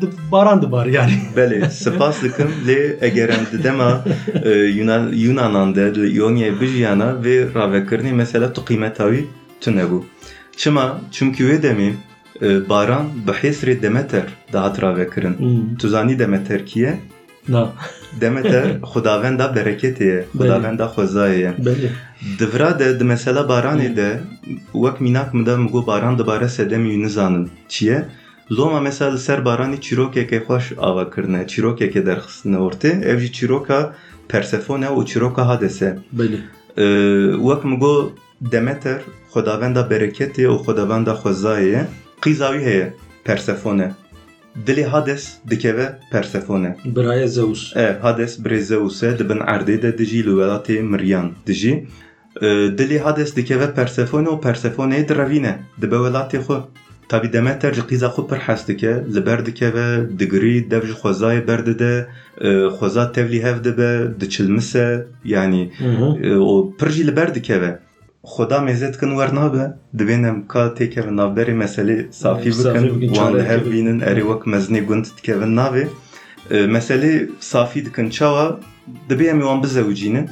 di 0.00 0.06
baran 0.32 0.62
dibar 0.62 0.86
yani. 0.86 1.12
Belê, 1.36 1.70
spas 1.70 2.22
dikim 2.22 2.50
lê 2.66 3.04
eger 3.06 3.28
em 3.28 3.44
di 3.52 3.64
dema 3.64 4.04
e, 4.44 4.50
Yunan 4.50 5.12
Yunanan 5.12 5.74
de 5.74 5.94
li 5.94 6.18
Ionyayê 6.18 6.60
bijiyana 6.60 7.08
vê 7.24 7.52
ravekirinê 7.54 8.12
mesela 8.12 8.52
tu 8.52 8.64
tu 9.60 9.70
nebû. 9.70 10.02
Çima 10.56 11.00
çünkü 11.12 11.48
ve 11.48 11.54
demê 11.54 11.92
baran 12.68 13.06
bi 13.26 13.30
hêsrê 13.30 13.82
Demeter 13.82 14.24
dihat 14.52 14.82
vekirin. 14.82 15.38
Hmm. 15.38 15.76
Tu 15.76 15.88
zanî 15.88 16.18
Demeter 16.18 16.66
kî 16.66 16.80
ye? 16.80 16.98
Na. 17.48 17.72
Demeter 18.20 18.66
xudavenda 18.92 19.44
bereketê 19.56 20.04
ye, 20.04 20.26
xudavenda 20.32 20.84
xwezayê 20.84 21.38
ye. 21.38 21.52
Belli. 21.58 21.90
Divra 22.38 22.78
de 22.78 24.20
wek 24.72 25.00
mînak 25.00 25.34
min 25.34 25.46
de 25.46 25.56
min 25.56 25.68
got 25.68 25.86
baran 25.86 26.18
dibare 26.18 26.44
sedemê 26.44 26.90
wî 26.92 27.02
nizanin 27.02 27.50
çi 27.68 27.86
ye? 27.86 28.04
Loma 28.50 28.80
mesela 28.80 29.12
li 29.12 29.18
ser 29.18 29.38
baranê 29.38 29.80
çîrokekê 29.80 30.38
xweş 30.44 30.72
ava 30.78 31.10
kirine, 31.10 31.42
çîrokekê 31.46 32.06
derxistine 32.06 32.56
ortê, 32.56 33.04
ev 33.04 33.18
jî 33.18 33.32
çîroka 33.32 33.94
Persefone 34.28 34.86
û 34.86 35.06
çîroka 35.06 35.46
Hades. 35.46 35.82
Belli. 36.12 36.40
Ee, 36.76 37.32
wek 37.32 37.64
min 37.64 37.80
got 37.80 38.12
Demeter 38.40 39.00
xwedavenda 39.32 39.80
bereketê 39.90 40.46
û 40.46 40.56
xwedavenda 40.64 41.10
xwezayê 41.10 41.84
ye. 42.26 42.32
Qîza 42.32 42.52
wî 42.52 42.64
heye 42.64 42.92
Persefone. 43.24 43.92
Dilê 44.66 44.84
Hades 44.84 45.38
dikeve 45.50 45.98
Persefone. 46.12 46.76
Biraya 46.84 47.28
Zeus. 47.28 47.76
E, 47.76 47.96
Hades 48.02 48.38
birê 48.38 48.60
Zeus 48.60 49.02
e 49.02 49.18
dibin 49.18 49.38
erdê 49.38 49.82
de 49.82 49.98
dijî 49.98 50.24
li 50.24 50.30
welatê 50.30 50.82
Miryan 50.82 51.32
dijî. 51.46 51.86
E, 52.40 52.46
Dilê 52.46 52.98
Hades 52.98 53.36
dikeve 53.36 53.74
Persefone 53.74 54.28
û 54.28 54.40
Persefoneyê 54.40 55.08
direvîne 55.08 55.58
dibe 55.80 55.96
welatê 55.96 56.38
xwe. 56.38 56.56
Tabî 57.08 57.32
Demeter 57.32 57.72
ji 57.72 57.80
qîza 57.80 58.08
xwe 58.08 58.26
pir 58.28 58.36
hes 58.36 58.68
dike, 58.68 59.04
li 59.14 59.26
ber 59.26 59.46
dikeve, 59.46 60.18
digirî, 60.18 60.70
dev 60.70 60.86
ji 60.86 60.92
xwezayê 60.92 61.46
berdide, 61.48 62.06
e, 62.40 62.48
xweza 62.66 63.12
tevlî 63.12 63.42
hev 63.42 63.64
dibe, 63.64 64.20
diçilmise, 64.20 65.06
yanî 65.24 65.70
Hı 65.78 65.84
hı. 65.84 66.26
e, 66.26 66.36
o 66.36 66.76
pir 66.78 66.88
jî 66.90 67.06
li 67.06 67.16
ber 67.16 67.34
dikeve. 67.34 67.78
Xweda 68.24 68.60
mêze 68.60 68.92
dikin 68.92 69.10
wer 69.10 69.34
nabe, 69.34 69.76
divên 69.98 70.24
em 70.24 70.48
ka 70.48 70.74
meselê 71.52 72.12
safî 72.12 72.52
Safî 72.52 72.80
bikin, 72.84 73.00
bikin, 73.00 73.14
wan 73.14 73.32
hev 73.32 73.60
bikin. 73.60 73.72
bînin, 73.72 74.00
erê 74.00 74.20
wek 74.20 74.42
mezinê 74.46 74.84
gund 74.84 75.04
dikevin 75.16 75.56
navê. 75.56 75.86
E, 76.50 76.56
meselê 76.56 77.30
safî 77.40 77.86
dikin 77.86 78.10
çawa, 78.10 78.60
dibe 79.08 79.24
em 79.24 79.38
ê 79.38 79.42
wan 79.42 79.62
bizewicînin. 79.62 80.28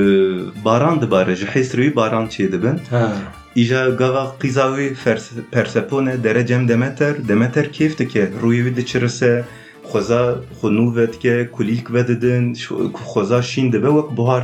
baran 0.65 1.01
dibare 1.01 1.35
ji 1.35 1.45
hêsir 1.45 1.77
wî 1.83 1.95
baran 1.95 2.25
çê 2.27 2.51
dibin 2.51 2.79
Ha. 2.89 3.11
îja 3.55 3.89
gava 3.89 4.35
qîza 4.41 4.65
wî 4.77 4.93
Fers- 5.05 5.41
Persefone 5.51 6.23
dere 6.23 6.47
cem 6.47 6.67
Demeter 6.67 7.27
Demeter 7.27 7.65
kêf 7.65 7.97
dike 7.97 8.29
rûyê 8.43 8.63
wî 8.65 8.75
diçirise 8.75 9.43
xweza 9.91 10.35
xwe 10.61 10.67
nû 10.69 10.95
ve 10.95 11.13
dike 11.13 11.49
kulîlk 11.51 11.93
ve 11.93 12.07
didin 12.07 12.53
şu- 12.53 12.91
xweza 12.93 13.41
şîn 13.41 13.71
dibe 13.73 13.87
wek 13.87 14.17
buhar 14.17 14.43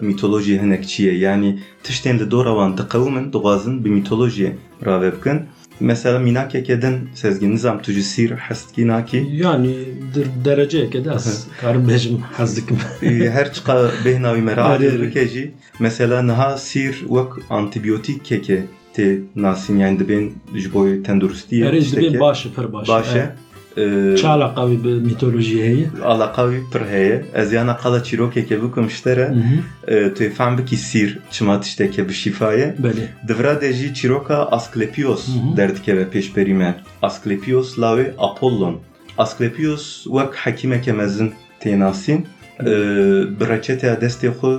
mîtolojî 0.00 0.58
hinek 0.62 0.88
çi 0.88 1.02
ye 1.02 1.14
yani 1.18 1.58
tiştên 1.84 2.18
li 2.18 2.30
dora 2.30 2.48
wan 2.58 2.78
diqewmin 2.78 3.32
dixwazin 3.32 3.84
bi 3.84 3.88
mîtolojiyê 3.88 4.50
rave 4.86 5.12
bikin 5.16 5.42
mesela 5.80 6.18
mînakekê 6.18 6.82
din 6.82 7.08
sezgin 7.14 7.52
nizam 7.52 7.82
tu 7.82 7.92
ji 7.92 8.02
sîr 8.02 8.30
hestkî 8.36 8.88
nakî 8.88 9.16
Yani 9.32 9.74
der- 10.14 10.44
dereceye 10.44 10.90
kadar 10.90 11.12
az. 11.14 11.46
Karım 11.60 11.88
bejim 11.88 12.18
hazdikim. 12.18 12.76
Ee, 13.02 13.30
her 13.30 13.52
çiqa 13.52 13.90
bêhna 14.04 14.30
wî 14.36 14.42
me 14.42 14.56
re 14.56 14.60
Erê, 14.60 14.64
aciz 14.64 14.94
erê. 14.94 15.02
bike 15.02 15.28
jî 15.28 15.52
mesela 15.78 16.22
niha 16.22 16.56
sîr 16.58 16.92
wek 16.94 17.28
antibiyotik 17.50 18.24
keke 18.24 18.62
tê 18.96 19.20
nasîn 19.36 19.78
yani 19.78 19.98
dibên 19.98 20.32
ji 20.56 20.74
bo 20.74 20.86
tenduristiyê 20.86 21.64
Erê 21.70 21.78
tiştekê 21.80 21.96
dibin 22.10 22.20
başı 22.20 22.54
per 22.54 22.72
başı. 22.72 22.92
baş 22.92 23.06
e 23.76 23.82
Ee, 23.82 24.16
Çi 24.16 24.28
alaka 24.28 24.70
bir 24.70 24.76
mitoloji 24.84 25.62
heye? 25.62 25.86
Alaqa 26.04 26.42
wî 26.42 26.70
pir 26.72 26.80
heye 26.80 27.24
ez 27.34 27.52
yana 27.52 27.76
qala 27.76 27.98
çîrokekê 27.98 28.62
bikim 28.62 28.90
ji 28.90 29.02
te 29.04 29.16
re 29.16 29.28
Hı 29.28 29.32
hı. 29.34 29.94
e, 29.94 30.14
tu 30.14 30.24
yê 30.24 30.30
fehm 30.30 30.58
bikî 30.58 30.76
sîr 30.76 31.18
çima 31.30 31.54
tiştekê 31.56 32.08
bi 32.08 32.12
şîfaye 32.12 32.74
Belli. 32.78 33.08
Divra 33.28 33.60
de 33.60 33.72
jî 33.72 33.94
çîroka 33.94 34.36
Asklepios 34.36 35.26
Hı 35.28 35.32
hı. 35.32 35.56
derdikeve 35.56 36.02
pêşberî 36.02 36.54
me. 36.54 36.74
Asklepios 37.02 37.78
lawê 37.78 38.10
Apollon. 38.18 38.80
Asklepios 39.18 40.04
wek 40.04 40.34
hekîmeke 40.34 40.92
mezin 40.92 41.32
tê 41.60 41.78
nasîn 41.80 42.26
e, 42.60 42.66
bi 43.40 43.48
reçeteya 43.48 43.94
destê 43.94 44.28
xwe 44.28 44.58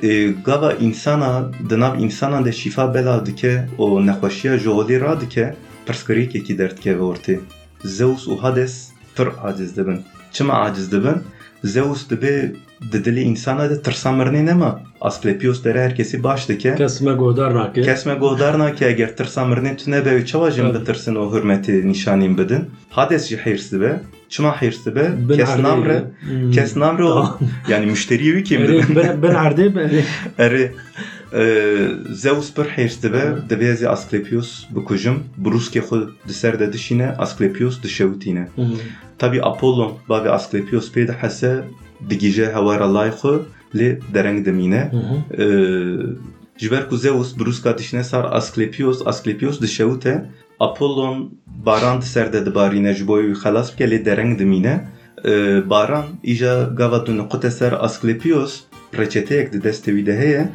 şîfa 0.00 0.04
bela 0.04 0.26
dike 0.26 0.38
insana 0.40 0.40
baş 0.40 0.40
dike 0.40 0.40
nexweşiya 0.40 0.40
derman 0.40 0.40
dike 0.40 0.42
e, 0.42 0.42
hekîmeke 0.42 0.42
mezin 0.42 0.42
e 0.42 0.42
e, 0.42 0.42
gava 0.44 0.72
insana 0.72 1.50
di 1.70 1.80
nav 1.80 1.98
insana 1.98 2.44
de 2.44 2.52
şîfa 2.52 2.94
bela 2.94 3.26
dike 3.26 3.68
o 3.78 4.06
nexweşiya 4.06 4.58
ji 4.58 4.68
holê 4.68 5.00
ra 5.00 5.20
dike 5.20 5.54
pirsgirêkekî 5.86 6.58
derdikeve 6.58 7.02
ortê. 7.02 7.38
Zeus 7.84 8.28
û 8.28 8.38
Hades 8.38 8.90
pir 9.16 9.28
aciz 9.42 9.76
dibin. 9.76 10.02
Çima 10.32 10.54
aciz 10.54 10.92
dibin? 10.92 11.16
Zeus 11.64 12.10
dibe 12.10 12.52
di 12.92 12.96
dilê 12.96 13.20
insana 13.20 13.70
de 13.70 13.82
tirsa 13.82 14.10
mirinê 14.10 14.46
nema. 14.46 14.82
Asklepios 15.00 15.64
dere 15.64 15.84
herkesî 15.84 16.22
baş 16.22 16.48
dike. 16.48 16.74
Kesme 16.74 17.12
godar 17.12 17.54
nake. 17.54 17.82
kes 17.82 18.06
me 18.06 18.14
gohdar 18.14 18.58
nake 18.58 18.86
eger 18.86 19.16
tirsa 19.16 19.42
mirinê 19.42 19.76
tu 19.76 19.90
nebe 19.90 20.26
çawa 20.26 20.50
Evet. 20.50 20.80
bitirsin 20.80 21.14
o 21.14 21.32
hürmetê 21.32 21.86
nîşanîn 21.88 22.38
bidin. 22.38 22.70
Hades 22.90 23.28
jî 23.28 23.36
hêrs 23.36 23.72
dibe 23.72 24.00
çima 24.32 24.48
hêrs 24.60 24.84
dibe 24.86 25.06
Ben 25.28 25.36
kes 25.36 25.58
namre 25.58 25.98
Hmm. 26.20 26.50
kes 26.50 26.76
namre 26.76 27.04
o 27.04 27.14
Tamam. 27.14 27.38
yani 27.68 27.86
müşteriye 27.86 28.44
dibin 28.44 28.64
Erê, 28.64 28.96
Ben 28.96 29.22
ben 29.22 29.34
erdê 29.46 29.66
ben. 29.76 29.90
Erê 30.44 30.70
e, 31.40 31.42
Zeus 32.14 32.54
pir 32.54 32.64
hêrs 32.76 33.02
dibe 33.02 33.24
divê 33.50 33.64
ez 33.72 33.82
ê 33.82 33.88
Asklepios 33.88 34.66
bikujim 34.76 35.16
bi 35.36 35.48
rûskê 35.48 35.80
xwe 35.80 35.98
di 36.28 36.34
ser 36.34 36.58
de 36.60 36.72
dişîne 36.72 37.08
Asklepios 37.18 37.82
dişewitîne 37.82 38.48
Hı. 38.56 38.62
Tabi 39.18 39.42
Apollon 39.42 39.92
bavê 40.08 40.28
Asklepios 40.28 40.90
pê 40.94 41.08
de 41.08 41.12
hese 41.12 41.64
digîje 42.10 42.46
hewara 42.46 42.84
layê 42.84 43.10
xwe 43.10 43.34
lê 43.74 43.98
dereng 44.14 44.46
Hı 44.46 44.96
hı. 44.96 45.16
Ee, 46.62 46.88
ku 46.88 46.96
Zeus 46.96 47.38
bi 47.38 47.42
rûska 47.42 47.78
dişine 47.78 48.04
sar 48.04 48.24
Asklepios 48.32 49.06
Asklepios 49.06 49.60
dişewite 49.60 50.24
Apollon 50.60 51.30
baran 51.66 52.00
di 52.00 52.04
ser 52.06 52.32
de 52.32 52.46
dibarîne 52.46 52.94
ji 52.94 53.06
bo 53.08 53.16
wî 53.22 53.34
xelas 53.42 53.68
bike 53.72 53.86
lê 53.90 54.04
dereng 54.04 54.38
dimîne 54.38 54.76
Ee, 55.24 55.70
baran 55.70 56.04
îja 56.24 56.54
gava 56.76 57.06
du 57.06 57.12
niqute 57.18 57.50
ser 57.50 57.72
Asklepios 57.72 58.60
reçeteyek 58.98 59.52
di 59.52 59.56
destê 59.58 59.90
wî 59.96 60.06
de 60.06 60.14
heye 60.18 60.48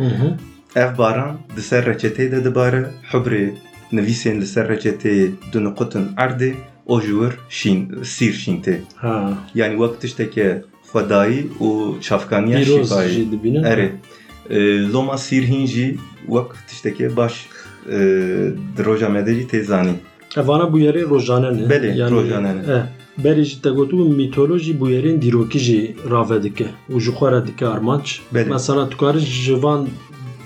ev 0.76 0.98
baran 0.98 1.38
di 1.56 1.62
ser 1.62 1.84
reçeteyê 1.86 2.32
de 2.32 2.44
dibare 2.46 2.86
hubrê 3.12 3.50
nivîsên 3.94 4.42
li 4.42 4.48
ser 4.48 4.66
reçeteyê 4.70 5.32
du 5.54 5.64
niqutin 5.64 6.06
erdê 6.18 6.54
o 6.86 7.02
ji 7.02 7.08
wir 7.20 7.34
şîn 7.50 8.04
sîr 8.04 8.34
şîn 8.34 8.62
tê 8.62 8.76
Ha. 8.96 9.34
yani 9.56 9.76
wek 9.78 10.02
tişteke 10.02 10.62
xwedayî 10.88 11.42
û 11.60 12.02
çavkaniya 12.02 12.60
şîfayê. 12.62 13.10
Erê 13.72 13.90
e, 14.50 14.84
Loma 14.94 15.18
sîr 15.18 15.44
hîn 15.44 15.66
jî 15.66 15.98
wek 16.26 16.50
tiştekê 16.70 17.16
baş 17.16 17.34
e, 17.92 18.00
di 18.78 18.84
roja 18.84 19.10
me 19.10 19.26
de 19.26 19.34
jî 19.36 19.48
tê 19.48 19.64
zanî. 19.64 19.94
Evana 20.38 20.72
bu 20.74 20.80
yeri 20.80 21.02
rojane 21.10 21.58
ne? 21.58 21.62
Belê, 21.62 22.12
rojane 22.12 22.56
ne. 22.58 22.62
E, 22.74 22.78
berê 23.24 23.44
jî 23.44 23.62
te 23.62 23.70
gotu 23.70 23.96
mitoloji 23.96 24.80
bu 24.80 24.90
yerin 24.90 25.22
dîrokî 25.22 25.60
jî 25.60 25.96
rave 26.12 26.44
dike. 26.44 26.68
ji 26.90 27.12
xwe 27.12 27.32
re 27.32 27.48
dike 27.48 27.68
armanc. 27.68 28.06
Belê. 28.34 28.50
Mesela 28.50 28.90
tu 28.90 28.98
karî 28.98 29.20
ji 29.20 29.64
van 29.64 29.88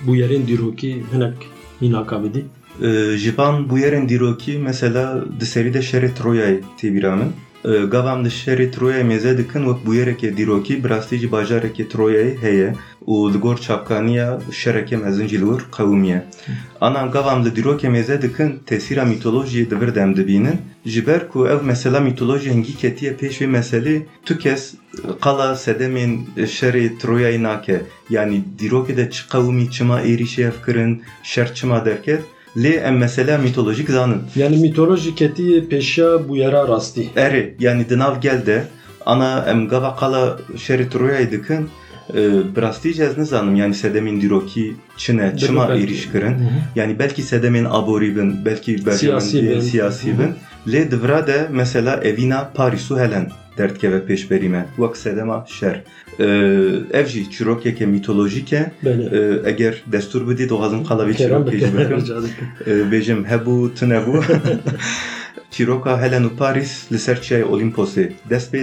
bu 0.08 0.16
yerin 0.16 0.48
dîrokî 0.48 1.04
hinek 1.14 1.38
hînaka 1.82 2.24
bidî. 2.24 2.46
E, 2.82 3.18
Ji 3.18 3.38
van 3.38 3.70
bu 3.70 3.80
yerên 3.80 4.10
dîrokî 4.10 4.58
mesela 4.58 5.26
di 5.40 5.46
serî 5.46 5.74
de 5.74 5.80
şerê 5.80 6.10
Gavam 7.64 8.24
Troyayê 8.72 9.04
mêze 9.04 9.38
dikin 9.38 9.64
wek 9.70 9.86
bu 9.86 9.96
yerekê 9.96 10.38
dîrokî 10.38 10.84
bi 10.84 10.90
rastî 10.90 11.18
jî 11.18 11.28
bajarekê 11.28 11.88
Troyayê 11.94 12.42
heye 12.42 12.76
û 13.08 13.34
li 13.34 13.38
gor 13.38 13.58
çapkaniya 13.58 14.40
şerekê 14.52 14.98
mezin 14.98 15.28
jî 15.28 15.42
li 15.42 15.46
wir 15.46 15.64
qewimiye. 15.78 16.24
Anan 16.82 17.12
gavam 17.12 17.46
li 17.46 17.50
dîrokê 17.50 17.88
mêze 17.98 18.22
dikin 18.22 18.60
tesîra 18.66 19.04
mîtolojiyê 19.04 19.70
di 19.70 19.82
vir 19.82 19.96
dem 19.96 20.16
dibînin 20.18 20.58
ku 21.32 21.48
ev 21.48 21.60
mesela 21.64 22.00
mîtoloji 22.00 22.50
hingî 22.50 22.76
ketiye 22.78 23.12
pêş 23.12 23.36
vê 23.42 23.48
meselê 23.58 24.02
tu 24.26 24.38
kes 24.38 24.74
qala 25.22 25.56
sedemên 25.56 26.12
şerê 26.38 26.98
Troyayê 27.02 27.80
yani 28.10 28.44
dîrokê 28.60 28.98
de 28.98 29.10
çi 29.10 29.30
qewimî 29.30 29.72
çima 29.72 30.02
êrişê 30.02 30.42
ev 30.42 30.58
kirin 30.66 31.04
şer 31.24 31.54
çima 31.54 31.86
derket 31.86 32.22
lê 32.58 32.74
em 32.88 32.98
mesela 32.98 33.38
mîtolojik 33.38 33.90
zanin 33.90 34.22
Yani 34.36 34.58
mitoloji 34.58 35.16
ketiye 35.16 35.62
peşa 35.64 36.30
bu 36.30 36.38
yere 36.38 36.68
rastî. 36.68 37.10
erê 37.16 37.54
yani 37.60 37.90
di 37.90 38.00
nav 38.00 38.22
gel 38.22 38.46
de 38.46 38.64
ana 39.06 39.46
em 39.48 39.68
gava 39.68 39.96
qala 39.96 40.40
şerê 40.56 40.90
Troyayê 40.90 41.32
ee, 42.14 42.56
biraz 42.56 42.84
diyeceğiz 42.84 43.18
ne 43.18 43.26
zanım 43.26 43.56
yani 43.56 43.74
sedemin 43.74 44.22
diroki 44.22 44.76
çine 44.98 45.38
çıma 45.38 45.66
erişkirin. 45.66 46.36
Yani 46.76 47.00
belki 47.00 47.22
sedemin 47.22 47.66
aboribin 47.66 48.46
belki 48.46 48.86
berjemin 48.86 49.60
siyasibin. 49.60 50.36
Le 50.72 50.92
devra 50.92 51.28
de 51.28 51.48
mesela 51.52 51.96
evina 52.04 52.52
parisu 52.54 53.00
helen 53.00 53.30
dertke 53.58 53.92
ve 53.92 54.06
peşberime 54.06 54.66
vak 54.78 54.98
sedema 54.98 55.46
şer. 55.48 55.84
Ee, 56.20 56.24
Evji 56.94 57.32
çirokeke 57.32 57.86
mitolojike 57.86 58.72
e. 58.86 58.90
eğer 59.46 59.84
ee, 59.88 59.92
destur 59.92 60.30
bidi 60.30 60.50
doğazın 60.50 60.84
kalavi 60.84 61.18
çirokeci 61.18 61.68
bejim 62.92 63.26
hebu 63.26 63.74
tünebu 63.76 64.24
Çiroka 65.52 66.02
Helenu 66.02 66.36
Paris 66.38 66.92
li 66.92 67.00
serçeye 67.00 67.46
Olimpos'e 67.46 68.14
dest. 68.30 68.54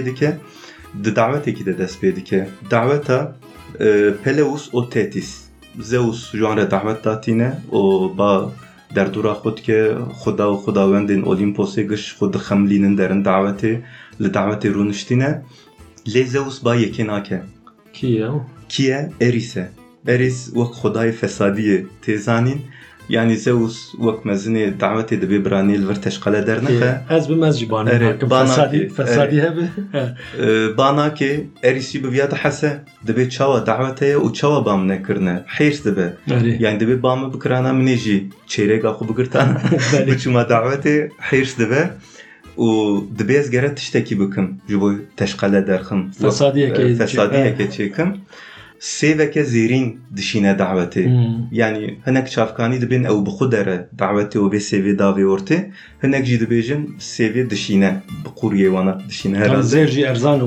Di 1.03 1.11
dawetekî 1.15 1.63
de 1.65 1.73
dest 1.77 1.97
pê 2.01 2.15
dike 2.15 2.39
daweta 2.71 3.35
e, 3.79 3.87
Peleus 4.23 4.63
û 4.77 4.89
Tetis 4.89 5.29
Zeus 5.79 6.31
ji 6.31 6.41
wan 6.45 6.57
re 6.57 6.71
dawet 6.71 6.99
datîne 7.05 7.49
û 7.71 7.81
ba 8.17 8.51
derdora 8.95 9.33
xwe 9.41 9.51
dike 9.57 9.79
xuda 10.21 10.45
û 10.53 10.55
xudawendên 10.63 11.21
Olimposê 11.31 11.83
giş 11.91 12.03
xwe 12.17 12.27
dixemlînin 12.33 12.97
derin 12.97 13.21
dawetê 13.23 13.73
li 14.21 14.29
dawetê 14.37 14.67
rûniştîne 14.75 15.31
lê 16.13 16.23
Zeus 16.33 16.57
ba 16.65 16.75
yekê 16.75 17.07
nake 17.07 17.39
Ki 17.93 18.07
ya? 18.07 18.31
Kî 18.69 18.83
ye 18.83 19.09
Eris 19.21 19.57
e 19.57 19.65
Eris 20.07 20.45
wek 20.45 20.71
xudayê 20.81 21.13
fesadiyê 21.21 21.77
tê 22.03 22.17
zanîn 22.17 22.59
yani 23.09 23.37
Zeus 23.37 23.91
wek 23.91 24.25
mezinê 24.25 24.79
dawetê 24.79 25.21
dibe 25.21 25.45
biranî 25.45 25.81
li 25.81 25.89
vir 25.89 25.95
teşqele 25.95 26.47
dernexe 26.47 27.01
Ez 27.09 27.29
bi 27.29 27.45
ez 27.47 27.55
jî 27.59 27.65
banê 27.67 27.89
Ere, 27.95 28.09
nakim. 28.13 28.29
bana 28.29 28.47
Fesadî 28.47 28.87
ki, 28.87 28.93
fesadî 28.93 29.41
hebe. 29.41 29.61
He. 29.91 30.05
Ee, 30.39 30.43
banakê 30.77 31.31
Erisî 31.63 32.03
bi 32.03 32.11
viya 32.11 32.31
dihese 32.31 32.79
dibe 33.07 33.29
çawa 33.29 33.65
daweteye 33.65 34.15
û 34.15 34.33
çawa 34.33 34.65
bam 34.65 34.87
nekirine 34.87 35.43
hêrs 35.57 35.83
dibe 35.85 36.13
Erê. 36.27 36.63
yani 36.63 36.79
dibe 36.79 37.03
bamı 37.03 37.33
bikirana 37.33 37.69
minê 37.69 37.95
jî 37.97 38.29
çêreka 38.47 38.89
xwe 38.95 39.09
bigirtana 39.09 39.57
Belê. 39.93 40.07
biçûma 40.11 40.41
dawetê 40.49 41.09
hêrs 41.31 41.59
dibe 41.59 41.89
سێوەکە 48.79 49.43
زیرین 49.53 49.87
دشینە 50.17 50.53
داوەتێ 50.61 51.05
ینی 51.59 51.87
هەنەك 52.07 52.27
چافکانی 52.33 52.79
دەبێن 52.83 53.03
ئەو 53.09 53.17
بخو 53.27 53.45
دەرە 53.53 53.77
داوەتەوە 54.01 54.47
بێ 54.53 54.61
سێوێ 54.69 54.93
داوێوەرتێ 55.01 55.59
هەنەکجی 56.03 56.37
دەبێژن 56.43 56.81
سێوێ 57.13 57.43
دشینە 57.51 57.91
بقوریێوانە 58.23 58.93
دشینە 59.09 59.35
زێژی 59.73 60.03
ئەرزان 60.07 60.39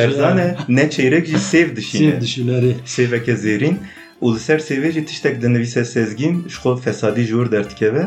ئەرزانە 0.00 0.46
نەچێرەێکی 0.76 1.36
سێف 1.50 1.68
دشینە. 1.78 2.14
سێوەکە 2.94 3.34
زیرین. 3.44 3.76
و 4.24 4.26
لەسەر 4.34 4.60
سێوێژی 4.68 5.02
تشتێک 5.08 5.36
دەنویسە 5.42 5.82
سێزگیم 5.92 6.34
شخۆ 6.54 6.72
فەسادی 6.84 7.24
ژۆر 7.30 7.46
دەردکەوە 7.54 8.04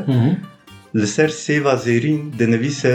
لەسەر 1.01 1.29
سێوا 1.43 1.73
زێرین 1.85 2.21
دەنویسە 2.39 2.93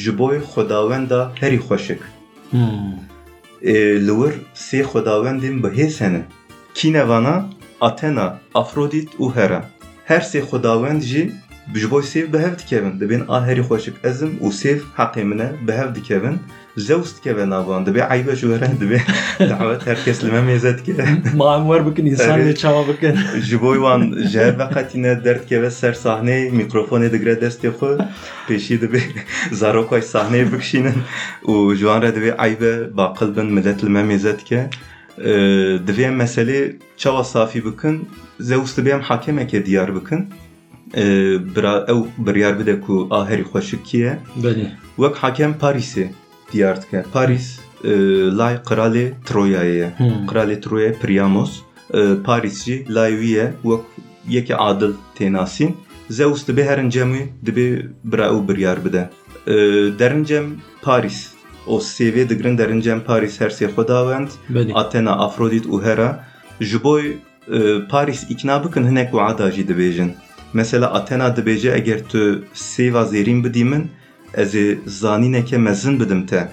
ji 0.00 0.12
بۆی 0.18 0.38
خداوەندا 0.50 1.22
هەری 1.42 1.60
خۆشک. 1.66 2.00
Li 3.62 4.10
Hmm. 4.10 4.22
Wir 4.22 4.34
sê 4.54 4.82
xwedawendên 4.82 5.62
bihêz 5.62 6.00
hene 6.00 6.22
kîne 6.74 7.08
vana 7.08 7.50
Athena, 7.80 8.40
Afrodit 8.54 9.08
û 9.18 9.34
Hera 9.34 9.64
her 10.04 10.20
sê 10.20 10.40
xwedawend 10.40 11.02
jî 11.02 11.30
ji 11.74 11.90
bo 11.90 12.00
sêv 12.00 12.32
bihev 12.32 12.58
dikevin 12.58 13.00
dibên 13.00 13.22
a 13.28 13.46
herî 13.46 13.62
xweşik 13.68 13.94
ezim 14.04 14.32
û 14.44 14.46
sêv 14.60 14.78
heqê 14.96 15.24
min 15.24 15.38
e 15.38 15.48
bihev 15.68 15.94
dikevin 15.94 16.36
Zeus 16.78 17.16
dikeve 17.16 17.50
navan 17.50 17.86
dibe 17.86 18.00
eybe 18.10 18.36
ji 18.36 18.46
were 18.46 18.68
dibe 18.80 19.02
dawet 19.38 19.86
herkes 19.86 20.24
li 20.24 20.30
me 20.32 20.40
mêze 20.40 20.78
dike 20.78 20.94
Ma 21.34 21.56
em 21.56 21.66
wer 21.68 21.86
bikin 21.86 22.06
însan 22.06 22.38
Erê. 22.40 22.48
lê 22.48 22.54
çawa 22.56 22.88
bikin. 22.88 23.16
ji 23.48 23.62
bo 23.62 23.74
wan 23.74 24.14
ji 24.28 24.38
her 24.38 24.58
veqetîne 24.58 25.24
derdkeve 25.24 25.70
ser 25.70 25.92
sahneyê 25.92 26.50
mîkrofonê 26.50 27.12
digire 27.12 27.32
destê 27.32 27.68
xwe 27.68 27.98
pêşî 28.48 28.80
dibe 28.80 29.00
zarokay 29.52 30.00
sahneyê 30.00 30.52
bikişînin 30.52 30.96
û 31.44 31.74
ji 31.74 31.80
wan 31.80 32.02
re 32.02 32.08
divê 32.08 32.46
eybe 32.46 32.96
baqil 32.96 33.36
bin 33.36 33.46
millet 33.46 33.84
li 33.84 33.88
me 33.88 34.02
mêze 34.02 34.38
dike 34.38 34.70
Ee, 35.18 35.30
divê 35.86 36.02
em 36.02 36.20
meselê 36.20 36.76
çawa 36.96 37.24
safî 37.24 37.64
bikin 37.64 38.08
Zeus 38.40 38.76
dibe 38.76 39.00
em 46.52 46.64
hakemeke 46.64 46.82
diyar 46.82 46.82
bikin 46.82 47.02
bira 47.02 47.06
ew 47.06 47.18
biryar 47.18 47.24
bide 47.24 47.24
ku 47.24 47.24
a 47.24 47.24
herî 47.24 47.38
xweşik 47.38 47.72
kî 47.72 47.76
ye 47.78 47.92
Belê. 47.92 47.98
wek 47.98 48.12
hakem 48.12 48.12
Parîsê 48.12 48.22
diyar 48.22 48.22
dike 48.22 48.30
Parîs 48.32 48.32
e, 48.32 48.36
lay 48.36 48.54
qiralê 48.54 49.12
Troyayê 49.26 49.76
ye 49.76 49.92
Hmm. 49.98 50.26
Kralê 50.26 50.60
Troya 50.60 50.92
Priamos. 50.98 51.62
E, 51.94 52.22
Paris 52.24 52.64
jî 52.64 52.84
layê 52.88 53.20
wî 53.20 53.26
ye 53.26 53.52
wek 53.62 53.80
yekê 54.28 54.54
adil 54.54 54.92
tênasîn 55.18 55.72
Zeus 56.10 56.48
dibe 56.48 56.64
herin 56.64 56.90
cemî 56.90 57.28
dibe 57.46 57.86
bira 58.04 58.26
ew 58.26 58.48
biryar 58.48 58.84
bide. 58.84 59.10
E, 59.46 59.52
derincem 59.98 60.44
Paris. 60.82 61.30
O 61.66 61.78
sêvê 61.78 62.28
digirin 62.28 62.58
derincem 62.58 63.00
Paris 63.00 63.40
her 63.40 63.50
xwedawend 63.50 64.28
Belê. 64.50 64.72
Athena, 64.74 65.12
Afrodit 65.12 65.66
û 65.66 65.84
Hera 65.84 66.24
ji 66.60 66.84
bo 66.84 67.00
e, 67.00 67.16
Paris 67.90 68.26
ikna 68.30 68.64
bikin 68.64 68.84
hinek 68.86 69.10
wada 69.10 69.50
jî 69.50 69.68
dibêjin. 69.68 70.10
Mesela 70.52 70.92
Athena 70.92 71.28
dibêje 71.36 71.74
eger 71.76 72.04
tu 72.08 72.44
sêva 72.54 73.04
zêrîn 73.04 73.44
bidî 73.44 73.64
min 73.64 73.90
ez 74.34 74.54
ê 74.54 74.78
zanîneke 74.86 75.58
mezin 75.58 76.00
bidim 76.00 76.26
te. 76.26 76.48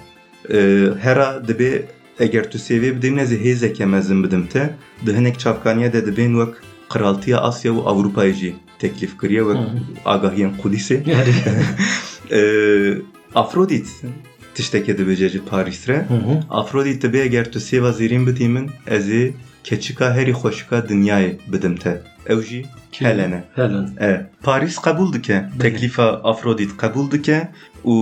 E, 0.50 0.58
Hera 1.02 1.48
dibe 1.48 1.86
eger 2.20 2.52
tu 2.52 2.58
sêvê 2.58 2.96
bidî 2.96 3.20
ez 3.20 3.32
ê 3.34 3.38
hêzeke 3.46 3.86
mezin 3.86 4.24
bidim 4.24 4.48
te. 4.48 4.76
Di 5.06 5.14
hinek 5.18 5.40
çavkaniye 5.40 5.94
de 5.94 6.06
dibên 6.06 6.34
wek 6.34 6.54
Qiraltiya 6.90 7.38
Asya 7.40 7.72
û 7.72 7.80
Avrupayê 7.84 8.34
jî 8.34 8.56
teklif 8.80 9.20
kiriye 9.20 9.44
wek 9.44 9.58
agahiyên 10.06 10.52
Qudîsê 10.62 11.04
Erê. 11.04 11.34
E, 12.32 12.42
Afrodit 13.36 13.88
ji 14.56 15.42
Paris 15.50 15.88
re. 15.90 16.06
Hı 16.08 16.14
hı. 16.14 16.40
Afrodit 16.50 17.02
dibe 17.04 17.20
eger 17.20 17.52
tu 17.52 17.60
sêva 17.60 17.92
zêrîn 17.92 18.28
bidî 18.28 18.48
min 18.48 18.70
ez 18.88 19.10
ê 19.10 19.32
keçika 19.64 20.14
herî 20.14 20.32
xweşika 20.32 20.78
dinyayê 20.80 21.32
bidim 21.52 21.76
te 21.76 22.02
ew 22.30 22.42
jî? 22.50 22.66
Helen 22.92 23.32
e 23.32 23.44
Helen. 23.56 23.88
e 24.02 24.26
Paris 24.44 24.76
qebûl 24.78 25.14
dike 25.14 25.46
teklifa 25.60 26.08
Afrodit 26.24 26.72
qebûl 26.82 27.12
dike 27.12 27.48
û 27.86 27.96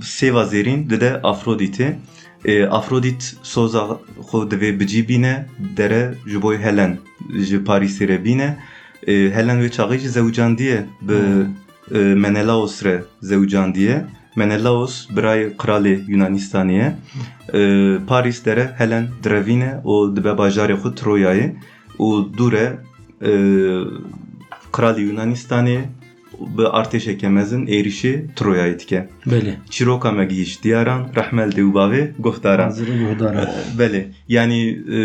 sêva 0.00 0.44
zêrîn 0.52 0.90
dide 0.90 1.10
Afroditê 1.22 1.92
E, 2.44 2.66
Afrodit 2.66 3.36
soza 3.42 3.98
xwe 4.28 4.38
divê 4.50 4.80
bicîbîne 4.80 5.46
dere 5.76 6.14
ji 6.26 6.42
bo 6.42 6.54
Helen 6.54 6.98
ji 7.48 7.56
Parîsê 7.56 8.08
re 8.08 8.24
bîne 8.24 8.56
E, 9.06 9.12
Helen 9.12 9.58
wê 9.62 9.70
çaxî 9.70 9.98
jî 9.98 10.08
zewcandiye 10.08 10.86
bi 11.02 11.12
Hmm. 11.12 11.98
e, 11.98 12.14
Menelaos 12.14 12.84
re 12.84 13.04
zewcandiye 13.22 14.04
Menelaos 14.36 15.08
birayê 15.16 15.56
kralê 15.56 15.94
Yunanistanê 16.12 16.72
ye 16.72 16.96
E, 17.54 17.98
Paris 18.06 18.44
dere 18.44 18.74
Helen 18.78 19.06
direvîne 19.24 19.72
û 19.84 20.16
dibe 20.16 20.28
bajarê 20.28 20.74
xwe 20.80 20.90
Troyayê 21.00 21.48
û 21.98 22.08
dû 22.38 22.52
re 22.52 22.66
e, 23.30 23.32
kralê 24.72 25.00
Yunanistanê 25.08 25.78
bi 26.58 26.62
artêşeke 26.62 27.28
mezin 27.28 27.66
êrişî 27.66 28.34
Troyayê 28.36 28.78
dike. 28.78 29.08
Belê. 29.26 29.54
Çîroka 29.70 30.12
me 30.12 30.24
gihîşt 30.24 30.64
diyaran 30.64 31.08
rehmel 31.16 31.50
dê 31.50 31.62
û 31.68 31.72
bavê 31.72 32.12
guhdaran. 32.18 32.64
Hazırı 32.64 32.92
yani 34.28 34.58
e, 34.96 35.00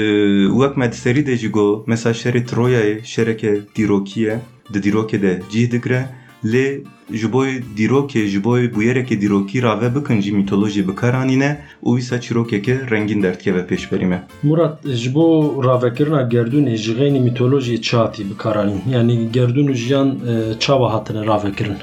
wek 0.52 0.78
me 0.78 0.92
di 0.92 0.98
serî 0.98 1.26
de 1.26 1.38
jî 1.38 1.50
got 1.52 1.88
mesela 1.88 2.14
şerê 2.14 2.46
Troyayê 2.46 3.04
şereke 3.04 3.60
dîrokî 3.76 4.20
ye 4.20 4.40
di 4.74 4.80
dîrokê 4.80 5.22
de 5.22 5.42
cih 5.52 5.72
digire 5.72 6.06
lê 6.46 6.82
ji 7.12 7.34
bo 7.34 7.46
dîrokê 7.78 8.26
ji 8.28 8.44
bo 8.44 8.58
bûyerekê 8.58 9.22
dîrokî 9.22 9.64
rave 9.64 9.96
bikin 9.96 10.22
jî 10.22 10.32
mîtolojî 10.32 10.88
bikaranîne 10.88 11.52
û 11.84 11.90
wîsa 11.98 12.22
çîrokeke 12.22 12.76
rengîn 12.92 13.24
derdkeve 13.24 13.62
pêşberî 13.70 14.06
me. 14.06 14.20
Murat 14.44 14.88
ji 14.88 15.14
bo 15.16 15.26
ravekirina 15.64 16.22
gerdûnê 16.22 16.76
ji 16.76 16.92
xênî 17.00 17.20
mîtolojiyê 17.28 17.82
çatî 17.82 18.30
bikaranîn. 18.30 18.82
Yani 18.92 19.14
gerdûn 19.34 19.68
û 19.68 19.74
jiyan 19.74 20.10
e, 20.32 20.60
çawa 20.60 20.94
hatine 20.94 21.26
ravekirin. 21.26 21.78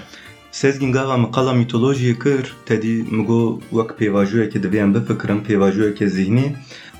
Sezgin 0.50 0.92
gava 0.92 1.16
me 1.16 1.30
qala 1.30 1.52
mîtolojiyê 1.52 2.14
kir 2.22 2.54
tedî 2.66 3.04
min 3.10 3.24
got 3.26 3.60
wek 3.70 3.90
pêvajoyekê 4.00 4.58
divê 4.64 4.78
em 4.78 4.94
bifikirin 4.94 5.40
pêvajoyeke 5.48 6.06
zihnî 6.06 6.46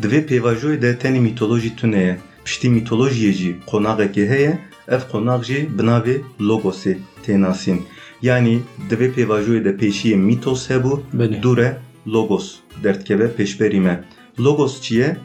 divê 0.03 0.21
pêvajoyê 0.31 0.83
de 0.83 0.91
tenê 1.03 1.21
mîtolojî 1.21 1.77
tune 1.77 1.99
ye 1.99 2.19
piştî 2.45 2.69
mîtolojiyê 2.69 3.33
jî 3.33 3.57
qonaqekê 3.71 4.29
heye 4.29 4.59
ev 4.89 5.01
konak 5.13 5.45
jê 5.49 5.79
bi 5.79 5.83
navê 5.83 6.17
logosê 6.41 6.97
tênasîn. 7.25 7.79
Yani 8.23 8.61
divê 8.91 9.09
pêvajoyê 9.15 9.65
de 9.65 9.73
pêşiyê 9.81 10.17
mîtos 10.17 10.71
hebû 10.71 11.01
dû 11.43 11.53
e 11.67 11.79
logos 12.07 12.47
derdkeve 12.83 13.29
pêşberî 13.39 13.81
me. 13.81 14.05
Logos 14.41 14.81
çi 14.81 14.95
ye? 14.95 15.17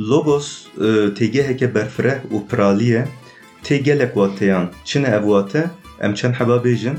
Logos 0.00 0.66
e, 0.78 0.88
têgeheke 1.18 1.74
berfireh 1.74 2.18
û 2.34 2.36
piraliye 2.48 3.04
tê 3.64 3.76
gelek 3.76 4.14
wateyan 4.14 4.70
çi 4.84 5.02
ne 5.02 5.06
ev 5.06 5.22
wate 5.22 5.70
em 6.00 6.14
çend 6.14 6.34
heba 6.34 6.56
bêjin. 6.64 6.96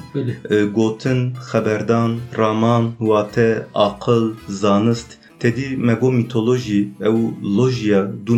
E, 0.50 0.64
gotin 0.64 1.34
xeberdan 1.52 2.20
raman 2.38 2.92
wate 3.00 3.66
aqil 3.74 4.34
zanist. 4.48 5.10
Tedî 5.40 5.78
mego 5.78 6.12
mîtolojî 6.12 6.90
ew 7.08 7.18
lojiya 7.58 8.12
du 8.26 8.36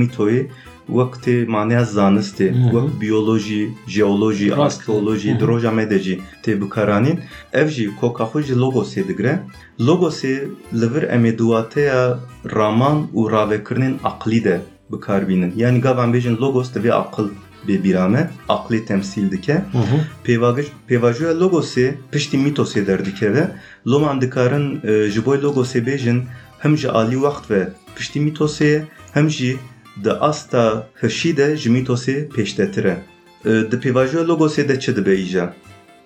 mîtoyê 0.00 0.46
میتوی 0.89 0.95
وقت 0.99 1.27
معنی 1.27 1.83
زانسته 1.85 2.45
Mhm. 2.53 2.73
وقت 2.75 2.93
بیولوژی 2.99 3.63
ژئولوژی 3.87 4.49
Rast. 4.49 4.59
آرکئولوژی 4.59 5.31
Mhm. 5.33 5.39
دروجا 5.39 5.71
مدجی 5.71 6.15
تی 6.43 6.55
بکارانین 6.61 7.17
ev 7.53 7.67
jî 7.75 7.85
koka 7.99 8.23
xwe 8.31 8.41
ji 8.47 8.53
logosê 8.63 9.01
digire 9.07 9.33
logosê 9.79 10.33
li 10.79 10.87
vir 10.93 11.03
em 11.15 11.23
ê 11.25 11.37
duwateya 11.37 12.19
raman 12.57 12.97
û 13.17 13.21
ravekirinên 13.31 13.95
aqlî 14.03 14.43
de 14.43 14.55
bikarbînin 14.91 15.51
yanî 15.63 15.79
gavan 15.81 16.09
bêjin 16.13 16.35
logos 16.43 16.67
divê 16.75 16.91
aqil 17.03 17.27
bêbîrame 17.67 18.23
aqlê 18.49 18.79
temsîl 18.85 19.31
dike 19.31 19.53
Hı 19.71 19.77
hı. 19.89 19.97
Pêvagij- 20.25 20.73
pêvajoya 20.89 21.33
logosê 21.41 21.87
piştî 22.11 22.37
mîtosê 22.45 22.87
derdikeve 22.87 23.43
lom 23.87 24.03
em 24.11 24.21
dikarin 24.21 24.65
e, 24.83 25.09
ji 25.13 25.25
bo 25.25 25.33
logosê 25.35 25.79
bêjin 25.89 26.17
hem 26.59 26.77
ji 26.77 26.89
alî 26.89 27.15
wext 27.25 27.45
ve 27.51 27.61
piştî 27.95 28.19
mîtosê 28.19 28.81
hem 29.13 29.29
jî 29.29 29.57
di 30.04 30.12
asta 30.12 30.86
hirşî 31.02 31.36
de 31.36 31.56
ji 31.56 31.70
mîtosê 31.70 32.28
pêştetir 32.28 32.84
e. 32.94 32.96
E, 33.44 33.50
Di 33.70 33.76
pêvajoya 33.76 34.24
logosê 34.30 34.68
de 34.68 34.80
çi 34.80 34.96
dibe 34.96 35.14
îja? 35.14 35.54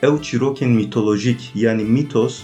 Ew 0.02 0.16
çîrokên 0.26 0.72
mîtolojîk 0.80 1.40
yanî 1.54 1.85
mîtos 1.85 2.35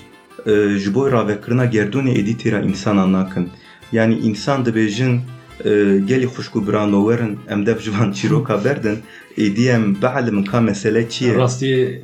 e, 0.46 0.52
ji 0.78 0.94
bo 0.94 1.12
ravekirina 1.12 1.66
gerdûnê 1.66 2.12
êdî 2.20 2.34
têra 2.42 2.60
însanan 2.68 3.12
nakin. 3.12 3.48
Yani 3.92 4.14
insan 4.14 4.64
dibêjin 4.64 5.20
e, 5.64 5.70
gelî 6.06 6.26
xuşkû 6.34 6.66
biranowerin 6.66 7.38
em 7.48 7.66
dev 7.66 7.78
ji 7.78 7.90
van 7.98 8.12
çîroka 8.12 8.64
berdin 8.64 8.98
êdî 9.38 9.68
em 9.70 9.96
beelimin 10.02 10.44
ka 10.44 10.60
mesele 10.60 11.08
çi 11.08 11.24
ye? 11.24 11.34
Rastî 11.34 12.02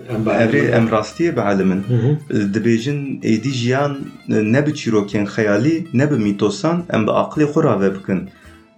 em 0.78 0.87
rastiyê 0.96 1.37
beelimin. 1.37 1.82
Hı 1.88 1.94
hı. 1.94 2.38
dibêjin 2.54 3.20
êdî 3.22 3.50
jiyan 3.50 3.98
ne 4.28 4.66
bi 4.66 4.70
çîrokên 4.70 5.24
xeyalî 5.26 5.87
ne 5.94 6.11
bi 6.11 6.14
mîtosan 6.14 6.85
em 6.92 7.06
bi 7.06 7.11
aqlê 7.11 7.44
xwe 7.44 7.62
rave 7.62 7.94
bikin. 7.94 8.28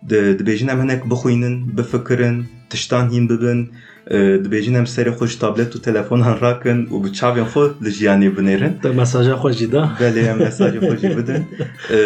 Di- 0.02 0.38
Dibêjin 0.38 0.68
em 0.68 0.82
hinek 0.82 1.04
bixwînin, 1.10 1.76
bifikirin, 1.78 2.44
tiştan 2.70 3.10
hîn 3.12 3.28
bibin, 3.28 3.70
e, 4.10 4.16
dibêjin 4.44 4.74
em 4.78 4.84
serê 4.84 5.10
xwe 5.16 5.26
ji 5.26 5.38
tablet 5.38 5.74
û 5.74 5.80
telefonan 5.82 6.40
rakin 6.40 6.86
û 6.86 7.04
bi 7.04 7.08
çavên 7.12 7.44
xwe 7.52 7.64
li 7.84 7.90
jiyanê 7.90 8.28
binêrin. 8.36 8.72
Te 8.82 8.88
mesaja 8.92 9.34
xwe 9.34 9.52
jî 9.52 9.72
da. 9.72 9.90
Belê 10.00 10.22
em 10.32 10.38
mesajê 10.38 10.78
xwe 10.78 10.96
jî 11.02 11.16
bidin. 11.16 11.42
E, 11.96 11.98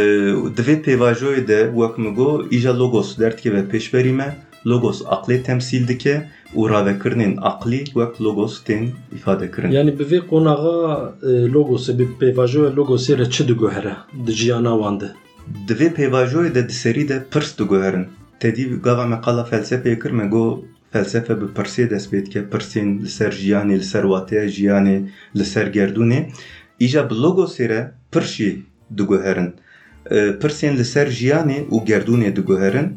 Divê 0.56 0.74
pêvajoyê 0.84 1.48
de 1.48 1.70
wek 1.78 1.98
min 1.98 2.14
got 2.14 2.52
îja 2.52 2.78
logos 2.78 3.18
derdikeve 3.18 3.60
pêşberî 3.72 4.12
me 4.12 4.28
logos 4.66 5.02
aqlê 5.02 5.42
temsîl 5.42 5.88
dike 5.88 6.14
û 6.56 6.60
ravekirinên 6.70 7.36
aqlî 7.40 7.84
wek 7.84 8.20
logos 8.20 8.64
tên 8.64 8.88
îfadekirin. 9.16 9.70
Yani 9.70 9.98
bi 9.98 10.02
vê 10.02 10.20
qonağa 10.26 11.12
e, 11.22 11.26
logosê 11.26 11.98
bi 11.98 12.04
pêvajoya 12.20 12.70
logosê 12.74 13.18
re 13.18 13.30
çi 13.30 13.48
diguhere 13.48 13.94
di 14.26 14.32
jiyana 14.32 14.72
wan 14.80 15.00
de. 15.00 15.08
Divê 15.68 15.88
pêvajoyê 15.96 16.54
de 16.54 16.62
di 16.68 16.72
serî 16.72 17.08
de 17.08 17.18
pirs 17.32 17.58
diguherin. 17.58 18.06
Tedî 18.40 18.64
gava 18.86 19.06
me 19.06 19.18
qala 19.24 19.44
felsefeyê 19.50 19.96
kir 20.02 20.12
me 20.18 20.26
got 20.34 20.64
felsefe 20.92 21.34
bi 21.40 21.46
pirsê 21.56 21.90
dest 21.90 22.12
pê 22.12 22.26
dike 22.26 22.40
pirsên 22.52 22.88
li 23.04 23.08
ser 23.08 23.32
jiyanê 23.32 23.76
li 23.80 23.86
ser 23.92 24.04
wateya 24.12 24.46
jiyanê 24.56 24.96
li 25.38 25.44
ser 25.44 25.66
gerdûnê 25.76 26.20
îja 26.84 27.10
bi 27.10 27.14
logosê 27.14 27.68
re 27.68 27.80
pirsî 28.12 28.50
diguherin. 28.98 29.50
E, 30.10 30.38
Pirsên 30.40 30.76
li 30.78 30.84
ser 30.84 31.08
jiyanê 31.18 31.58
û 31.74 31.76
gerdûnê 31.84 32.36
diguherin. 32.36 32.88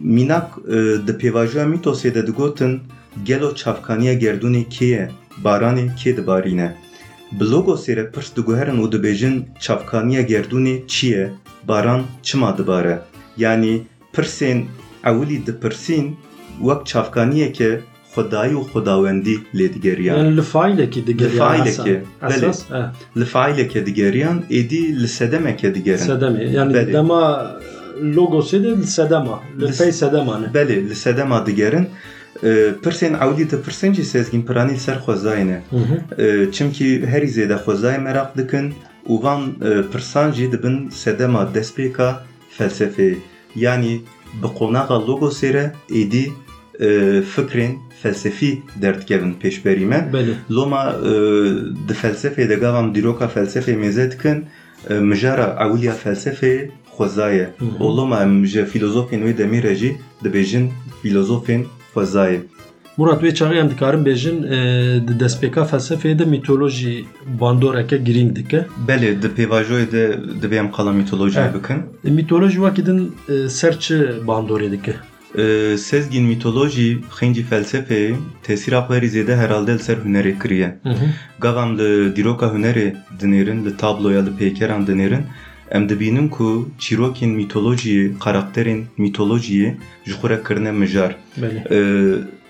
Mînak 0.00 0.48
e, 0.68 0.76
di 1.06 1.12
pêvajoya 1.20 1.66
mîtosê 1.74 2.14
de 2.14 2.26
digotin 2.26 2.80
gelo 3.24 3.54
çavkaniya 3.54 4.14
gerdûnê 4.14 4.64
kê 4.68 4.84
ye? 4.84 5.10
Baranê 5.44 5.96
kê 5.96 6.16
dibarîne? 6.16 6.68
Bi 7.32 7.44
logosê 7.44 7.96
re 7.96 8.10
pirs 8.10 8.36
diguherin 8.36 8.78
û 8.82 8.86
dibêjin 8.92 9.36
çavkaniya 9.60 10.22
gerdûnê 10.22 10.86
çi 10.86 11.06
ye? 11.06 11.30
Baran 11.68 12.02
çima 12.22 12.58
dibare? 12.58 12.98
Yani 13.36 13.82
pirsên 14.12 14.62
ewilî 15.04 15.46
dipirsîn 15.46 16.16
wek 16.58 16.86
çavkaniyeke 16.86 17.80
xwedayî 18.14 18.54
û 18.60 18.62
xwedawendî 18.70 19.36
lê 19.58 19.74
digeriyan. 19.74 20.36
Li 20.36 20.42
failekî 20.42 21.06
digeriyan. 21.06 21.66
Li. 21.66 23.20
Li 23.20 23.24
faileke 23.24 23.86
digeriyan 23.86 24.38
êdî 24.50 25.02
li 25.02 25.08
sedemeke 25.08 25.74
digerin. 25.74 26.08
Sedemê. 26.12 26.52
Yani 26.52 26.72
Belê. 26.72 26.92
dema 26.92 27.22
logosê 28.02 28.64
de 28.64 28.70
li 28.80 28.86
sedema. 28.86 29.40
Li 29.60 29.72
pey 29.78 29.92
sedema 29.92 30.38
ne. 30.38 30.46
Belê 30.46 30.88
li 30.88 30.94
sedema 30.94 31.46
digerin. 31.46 31.88
E, 32.42 32.48
Pirsên 32.82 33.14
ewilî 33.24 33.50
dipirsîn 33.50 33.92
jî 33.92 34.04
sezgîn 34.04 34.42
piranî 34.42 34.76
ser 34.76 34.96
xwezayê 35.06 35.46
ne. 35.46 35.62
Hı 35.70 35.76
hı. 35.76 36.22
E, 36.22 36.52
Çimkî 36.52 37.06
herî 37.06 37.26
zêde 37.26 37.56
xwezayê 37.64 38.00
merak 38.00 38.36
dikin 38.38 38.74
û 39.08 39.22
van 39.22 39.40
e, 39.68 39.70
pirsan 39.92 40.32
jî 40.32 40.52
dibin 40.52 40.76
sedema 40.90 41.42
destpêka 41.54 42.08
felsefeyê. 42.58 43.16
Yani 43.56 43.92
bi 44.42 44.48
qonaxa 44.58 44.96
logosê 45.08 45.52
re 45.56 45.66
êdî 46.00 46.26
e, 46.80 46.88
fikrên 47.34 47.72
felsefî 48.02 48.52
derdikevin 48.82 49.34
pêşberî 49.42 49.86
me. 49.92 50.00
Loma 50.50 50.84
e, 51.10 51.12
di 51.88 51.94
felsefê 52.02 52.48
de 52.48 52.54
gavam 52.54 52.94
dîroka 52.94 53.26
felsefê 53.36 53.74
mêze 53.84 54.10
dikin 54.12 54.38
mijara 55.10 55.46
ewliya 55.64 55.94
felsefê 56.04 56.70
hı. 56.98 57.64
û 57.80 57.96
loma 57.96 58.22
em 58.22 58.46
ji 58.46 58.64
filozofên 58.72 59.20
wê 59.26 59.38
demî 59.38 59.62
re 59.62 59.74
jî 59.74 59.96
dibêjin 60.24 60.66
filozofên. 61.02 61.64
Murat 62.98 63.22
wê 63.22 63.30
çaxê 63.34 63.56
em 63.58 63.70
dikarin 63.70 64.04
bêjin 64.04 64.36
e, 64.54 64.58
di 65.08 65.24
destpêka 65.24 65.62
felsefeyê 65.70 66.18
de 66.18 66.24
mitolojî 66.24 67.04
bandoreke 67.40 67.96
girîng 67.96 68.36
dike. 68.36 68.66
Pêvajoyê 69.38 69.92
de 69.92 70.04
divê 70.42 70.56
em 70.58 70.72
qala 70.72 70.92
mîtolojiyê 70.92 71.44
Evet. 71.44 71.54
bikin. 71.54 71.78
E, 72.04 72.10
mitolojî 72.10 72.58
wekî 72.64 72.86
din 72.86 73.14
e, 73.28 73.48
ser 73.48 73.78
çi 73.78 73.94
bandorê 74.26 74.70
dike. 74.72 74.94
Sezgin 75.78 76.24
mitolojî 76.24 76.98
xêncî 77.18 77.42
felsefeyê 77.50 78.14
tesîra 78.42 78.78
xwe 78.78 78.96
herî 78.96 79.06
zêde 79.06 79.36
herhalde 79.36 79.78
ser. 79.78 79.96
Hı 79.96 80.88
hı. 80.88 80.94
Gavam 81.40 81.78
li 81.78 82.16
dîroka 82.16 82.46
hunerê 82.46 82.94
dinêrin, 83.20 83.64
li 83.66 83.76
tabloya 83.76 84.22
li 84.26 84.30
pêkeran 84.40 84.86
dinêrin, 84.86 85.22
em 85.70 85.88
dibînin 85.88 86.28
ku 86.28 86.68
çîrokên 86.78 87.32
mitolojiyê, 87.40 88.18
karakterên 88.18 88.80
mitolojiyê 88.98 89.74
ji 90.06 90.12
xwe 90.12 90.28
re 90.30 90.42
kirine 90.48 90.72
mijar. 90.72 91.16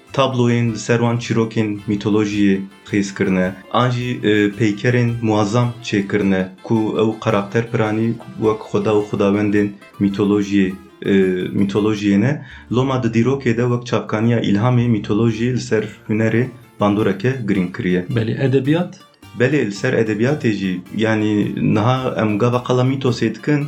Belê. 0.08 0.12
Ee, 0.12 0.12
tabloyên 0.12 0.72
li 0.72 0.78
ser 0.78 0.98
wan 0.98 1.18
çîrokên 1.18 1.78
mitolojiyê 1.88 2.60
xêz 2.86 3.14
kirine, 3.14 3.54
an 3.72 3.90
jî 3.90 4.20
e, 4.22 4.50
peykerên 4.50 5.10
muazzam 5.22 5.72
çêkirine 5.82 6.48
ku 6.62 6.96
ew 6.98 7.20
karakter 7.20 7.70
piranî 7.70 8.14
wek 8.38 8.60
xweda 8.60 8.90
û 8.90 9.02
xwedawendên 9.08 9.68
mitolojiyê 10.00 10.72
e, 11.02 11.12
mitolojiyê 11.60 12.20
ne 12.20 12.44
loma 12.72 13.02
di 13.02 13.08
dîrokê 13.08 13.56
de 13.56 13.62
wek 13.62 13.86
çavkaniya 13.86 14.40
îlhamê 14.40 14.86
mitolojiyê 14.96 15.52
li 15.52 15.60
ser 15.60 15.84
hunerê 16.08 16.46
bandoreke 16.80 17.36
girîng 17.48 17.76
kiriye. 17.76 18.06
Belê. 18.10 18.46
Edebiyat. 18.46 19.00
Belê 19.40 19.66
li 19.66 19.72
ser 19.72 19.92
edebiyatê 19.92 20.52
jî 20.52 20.80
yanî 20.96 21.54
niha 21.74 22.14
em 22.16 22.38
gava 22.38 22.64
qala 22.64 22.86
dikin 22.90 23.60
e, 23.62 23.66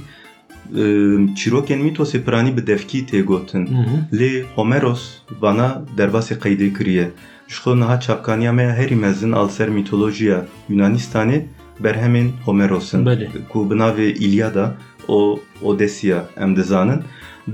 çîrokên 1.38 1.80
mîtosê 1.86 2.18
piranî 2.24 2.56
bi 2.56 2.66
devkî 2.66 3.06
tê 3.06 3.22
gotin. 3.22 3.66
Hı 3.66 3.74
hı. 3.74 4.16
Lê 4.16 4.44
Homeros 4.54 5.02
bana 5.42 5.82
derbasê 5.98 6.34
qeydê 6.38 6.78
kiriye. 6.78 7.10
Ji 7.48 7.56
xwe 7.56 7.76
niha 7.80 8.00
çavkaniya 8.00 8.52
me 8.52 8.62
ya 8.62 8.74
herî 8.74 8.96
mezin 8.96 9.32
al 9.32 9.48
ser 9.48 9.68
mîtolojiya 9.68 10.46
Yunanistanê 10.70 11.42
berhemên 11.84 12.28
Homeros'in 12.44 13.08
ku 13.48 13.70
bi 13.70 13.74
navê 13.74 14.08
İlyada 14.12 14.74
o 15.08 15.40
Odesya 15.62 16.24
em 16.36 16.56
dizanin. 16.56 17.02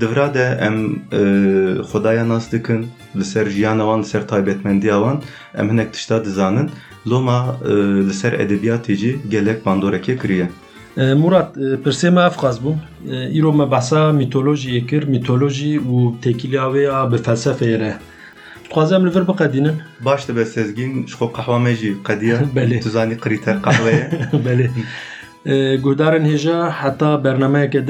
Divra 0.00 0.34
de 0.34 0.58
em 0.60 0.76
xwedaya 1.82 2.28
nas 2.28 2.52
dikin 2.52 2.86
li 3.16 3.24
ser 3.24 3.46
jiyana 3.50 3.82
wan 3.82 4.00
li 4.02 4.06
ser 4.06 4.28
taybetmendiya 4.28 4.94
wan 4.94 5.22
em 5.54 5.70
hinek 5.70 5.92
tişta 5.92 6.24
dizanin. 6.24 6.70
Loma 7.10 7.56
li 8.08 8.14
ser 8.14 8.32
edebiyatê 8.32 8.94
jî 8.94 9.16
gelek 9.30 9.66
bandoreke 9.66 10.18
kiriye. 10.18 10.48
E, 10.96 11.14
Murat, 11.14 11.56
e, 11.56 11.76
pirsê 11.76 12.10
me 12.10 12.20
ev 12.20 12.36
qas 12.40 12.58
bûn. 12.58 12.76
E, 13.08 13.38
Îro 13.38 13.52
me 13.52 13.70
behsa 13.70 14.10
mitolojiyê 14.10 14.86
kir, 14.86 15.04
mitolojî 15.04 15.80
û 15.80 16.20
têkiliya 16.22 16.66
wê 16.72 16.82
ya 16.82 17.12
bi 17.12 17.16
felsefeyê 17.16 17.78
re. 17.80 17.94
Dixwazem 18.64 19.06
li 19.06 19.14
vir 19.14 19.28
biqedînin. 19.28 19.76
Baş 20.04 20.28
dibe 20.28 20.44
sezgîn 20.44 21.06
ji 21.06 21.14
xwe 21.14 21.26
qehwa 21.36 21.58
me 21.58 21.74
jî 21.74 21.96
qediye. 22.06 22.36
Belê. 22.56 22.80
Tu 22.80 22.90
zanî 22.90 23.16
qirîter 23.18 23.56
qehweye. 23.62 24.10
Belê. 24.46 24.66
E, 25.46 25.76
Guhdarên 25.76 26.24
hêja 26.32 26.70
heta 26.70 27.24
bernameyeke 27.24 27.86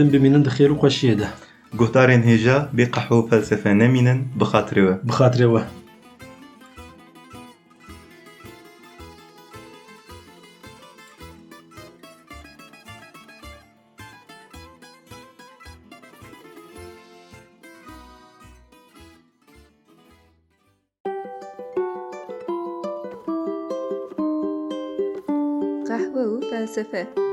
din 26.77 27.26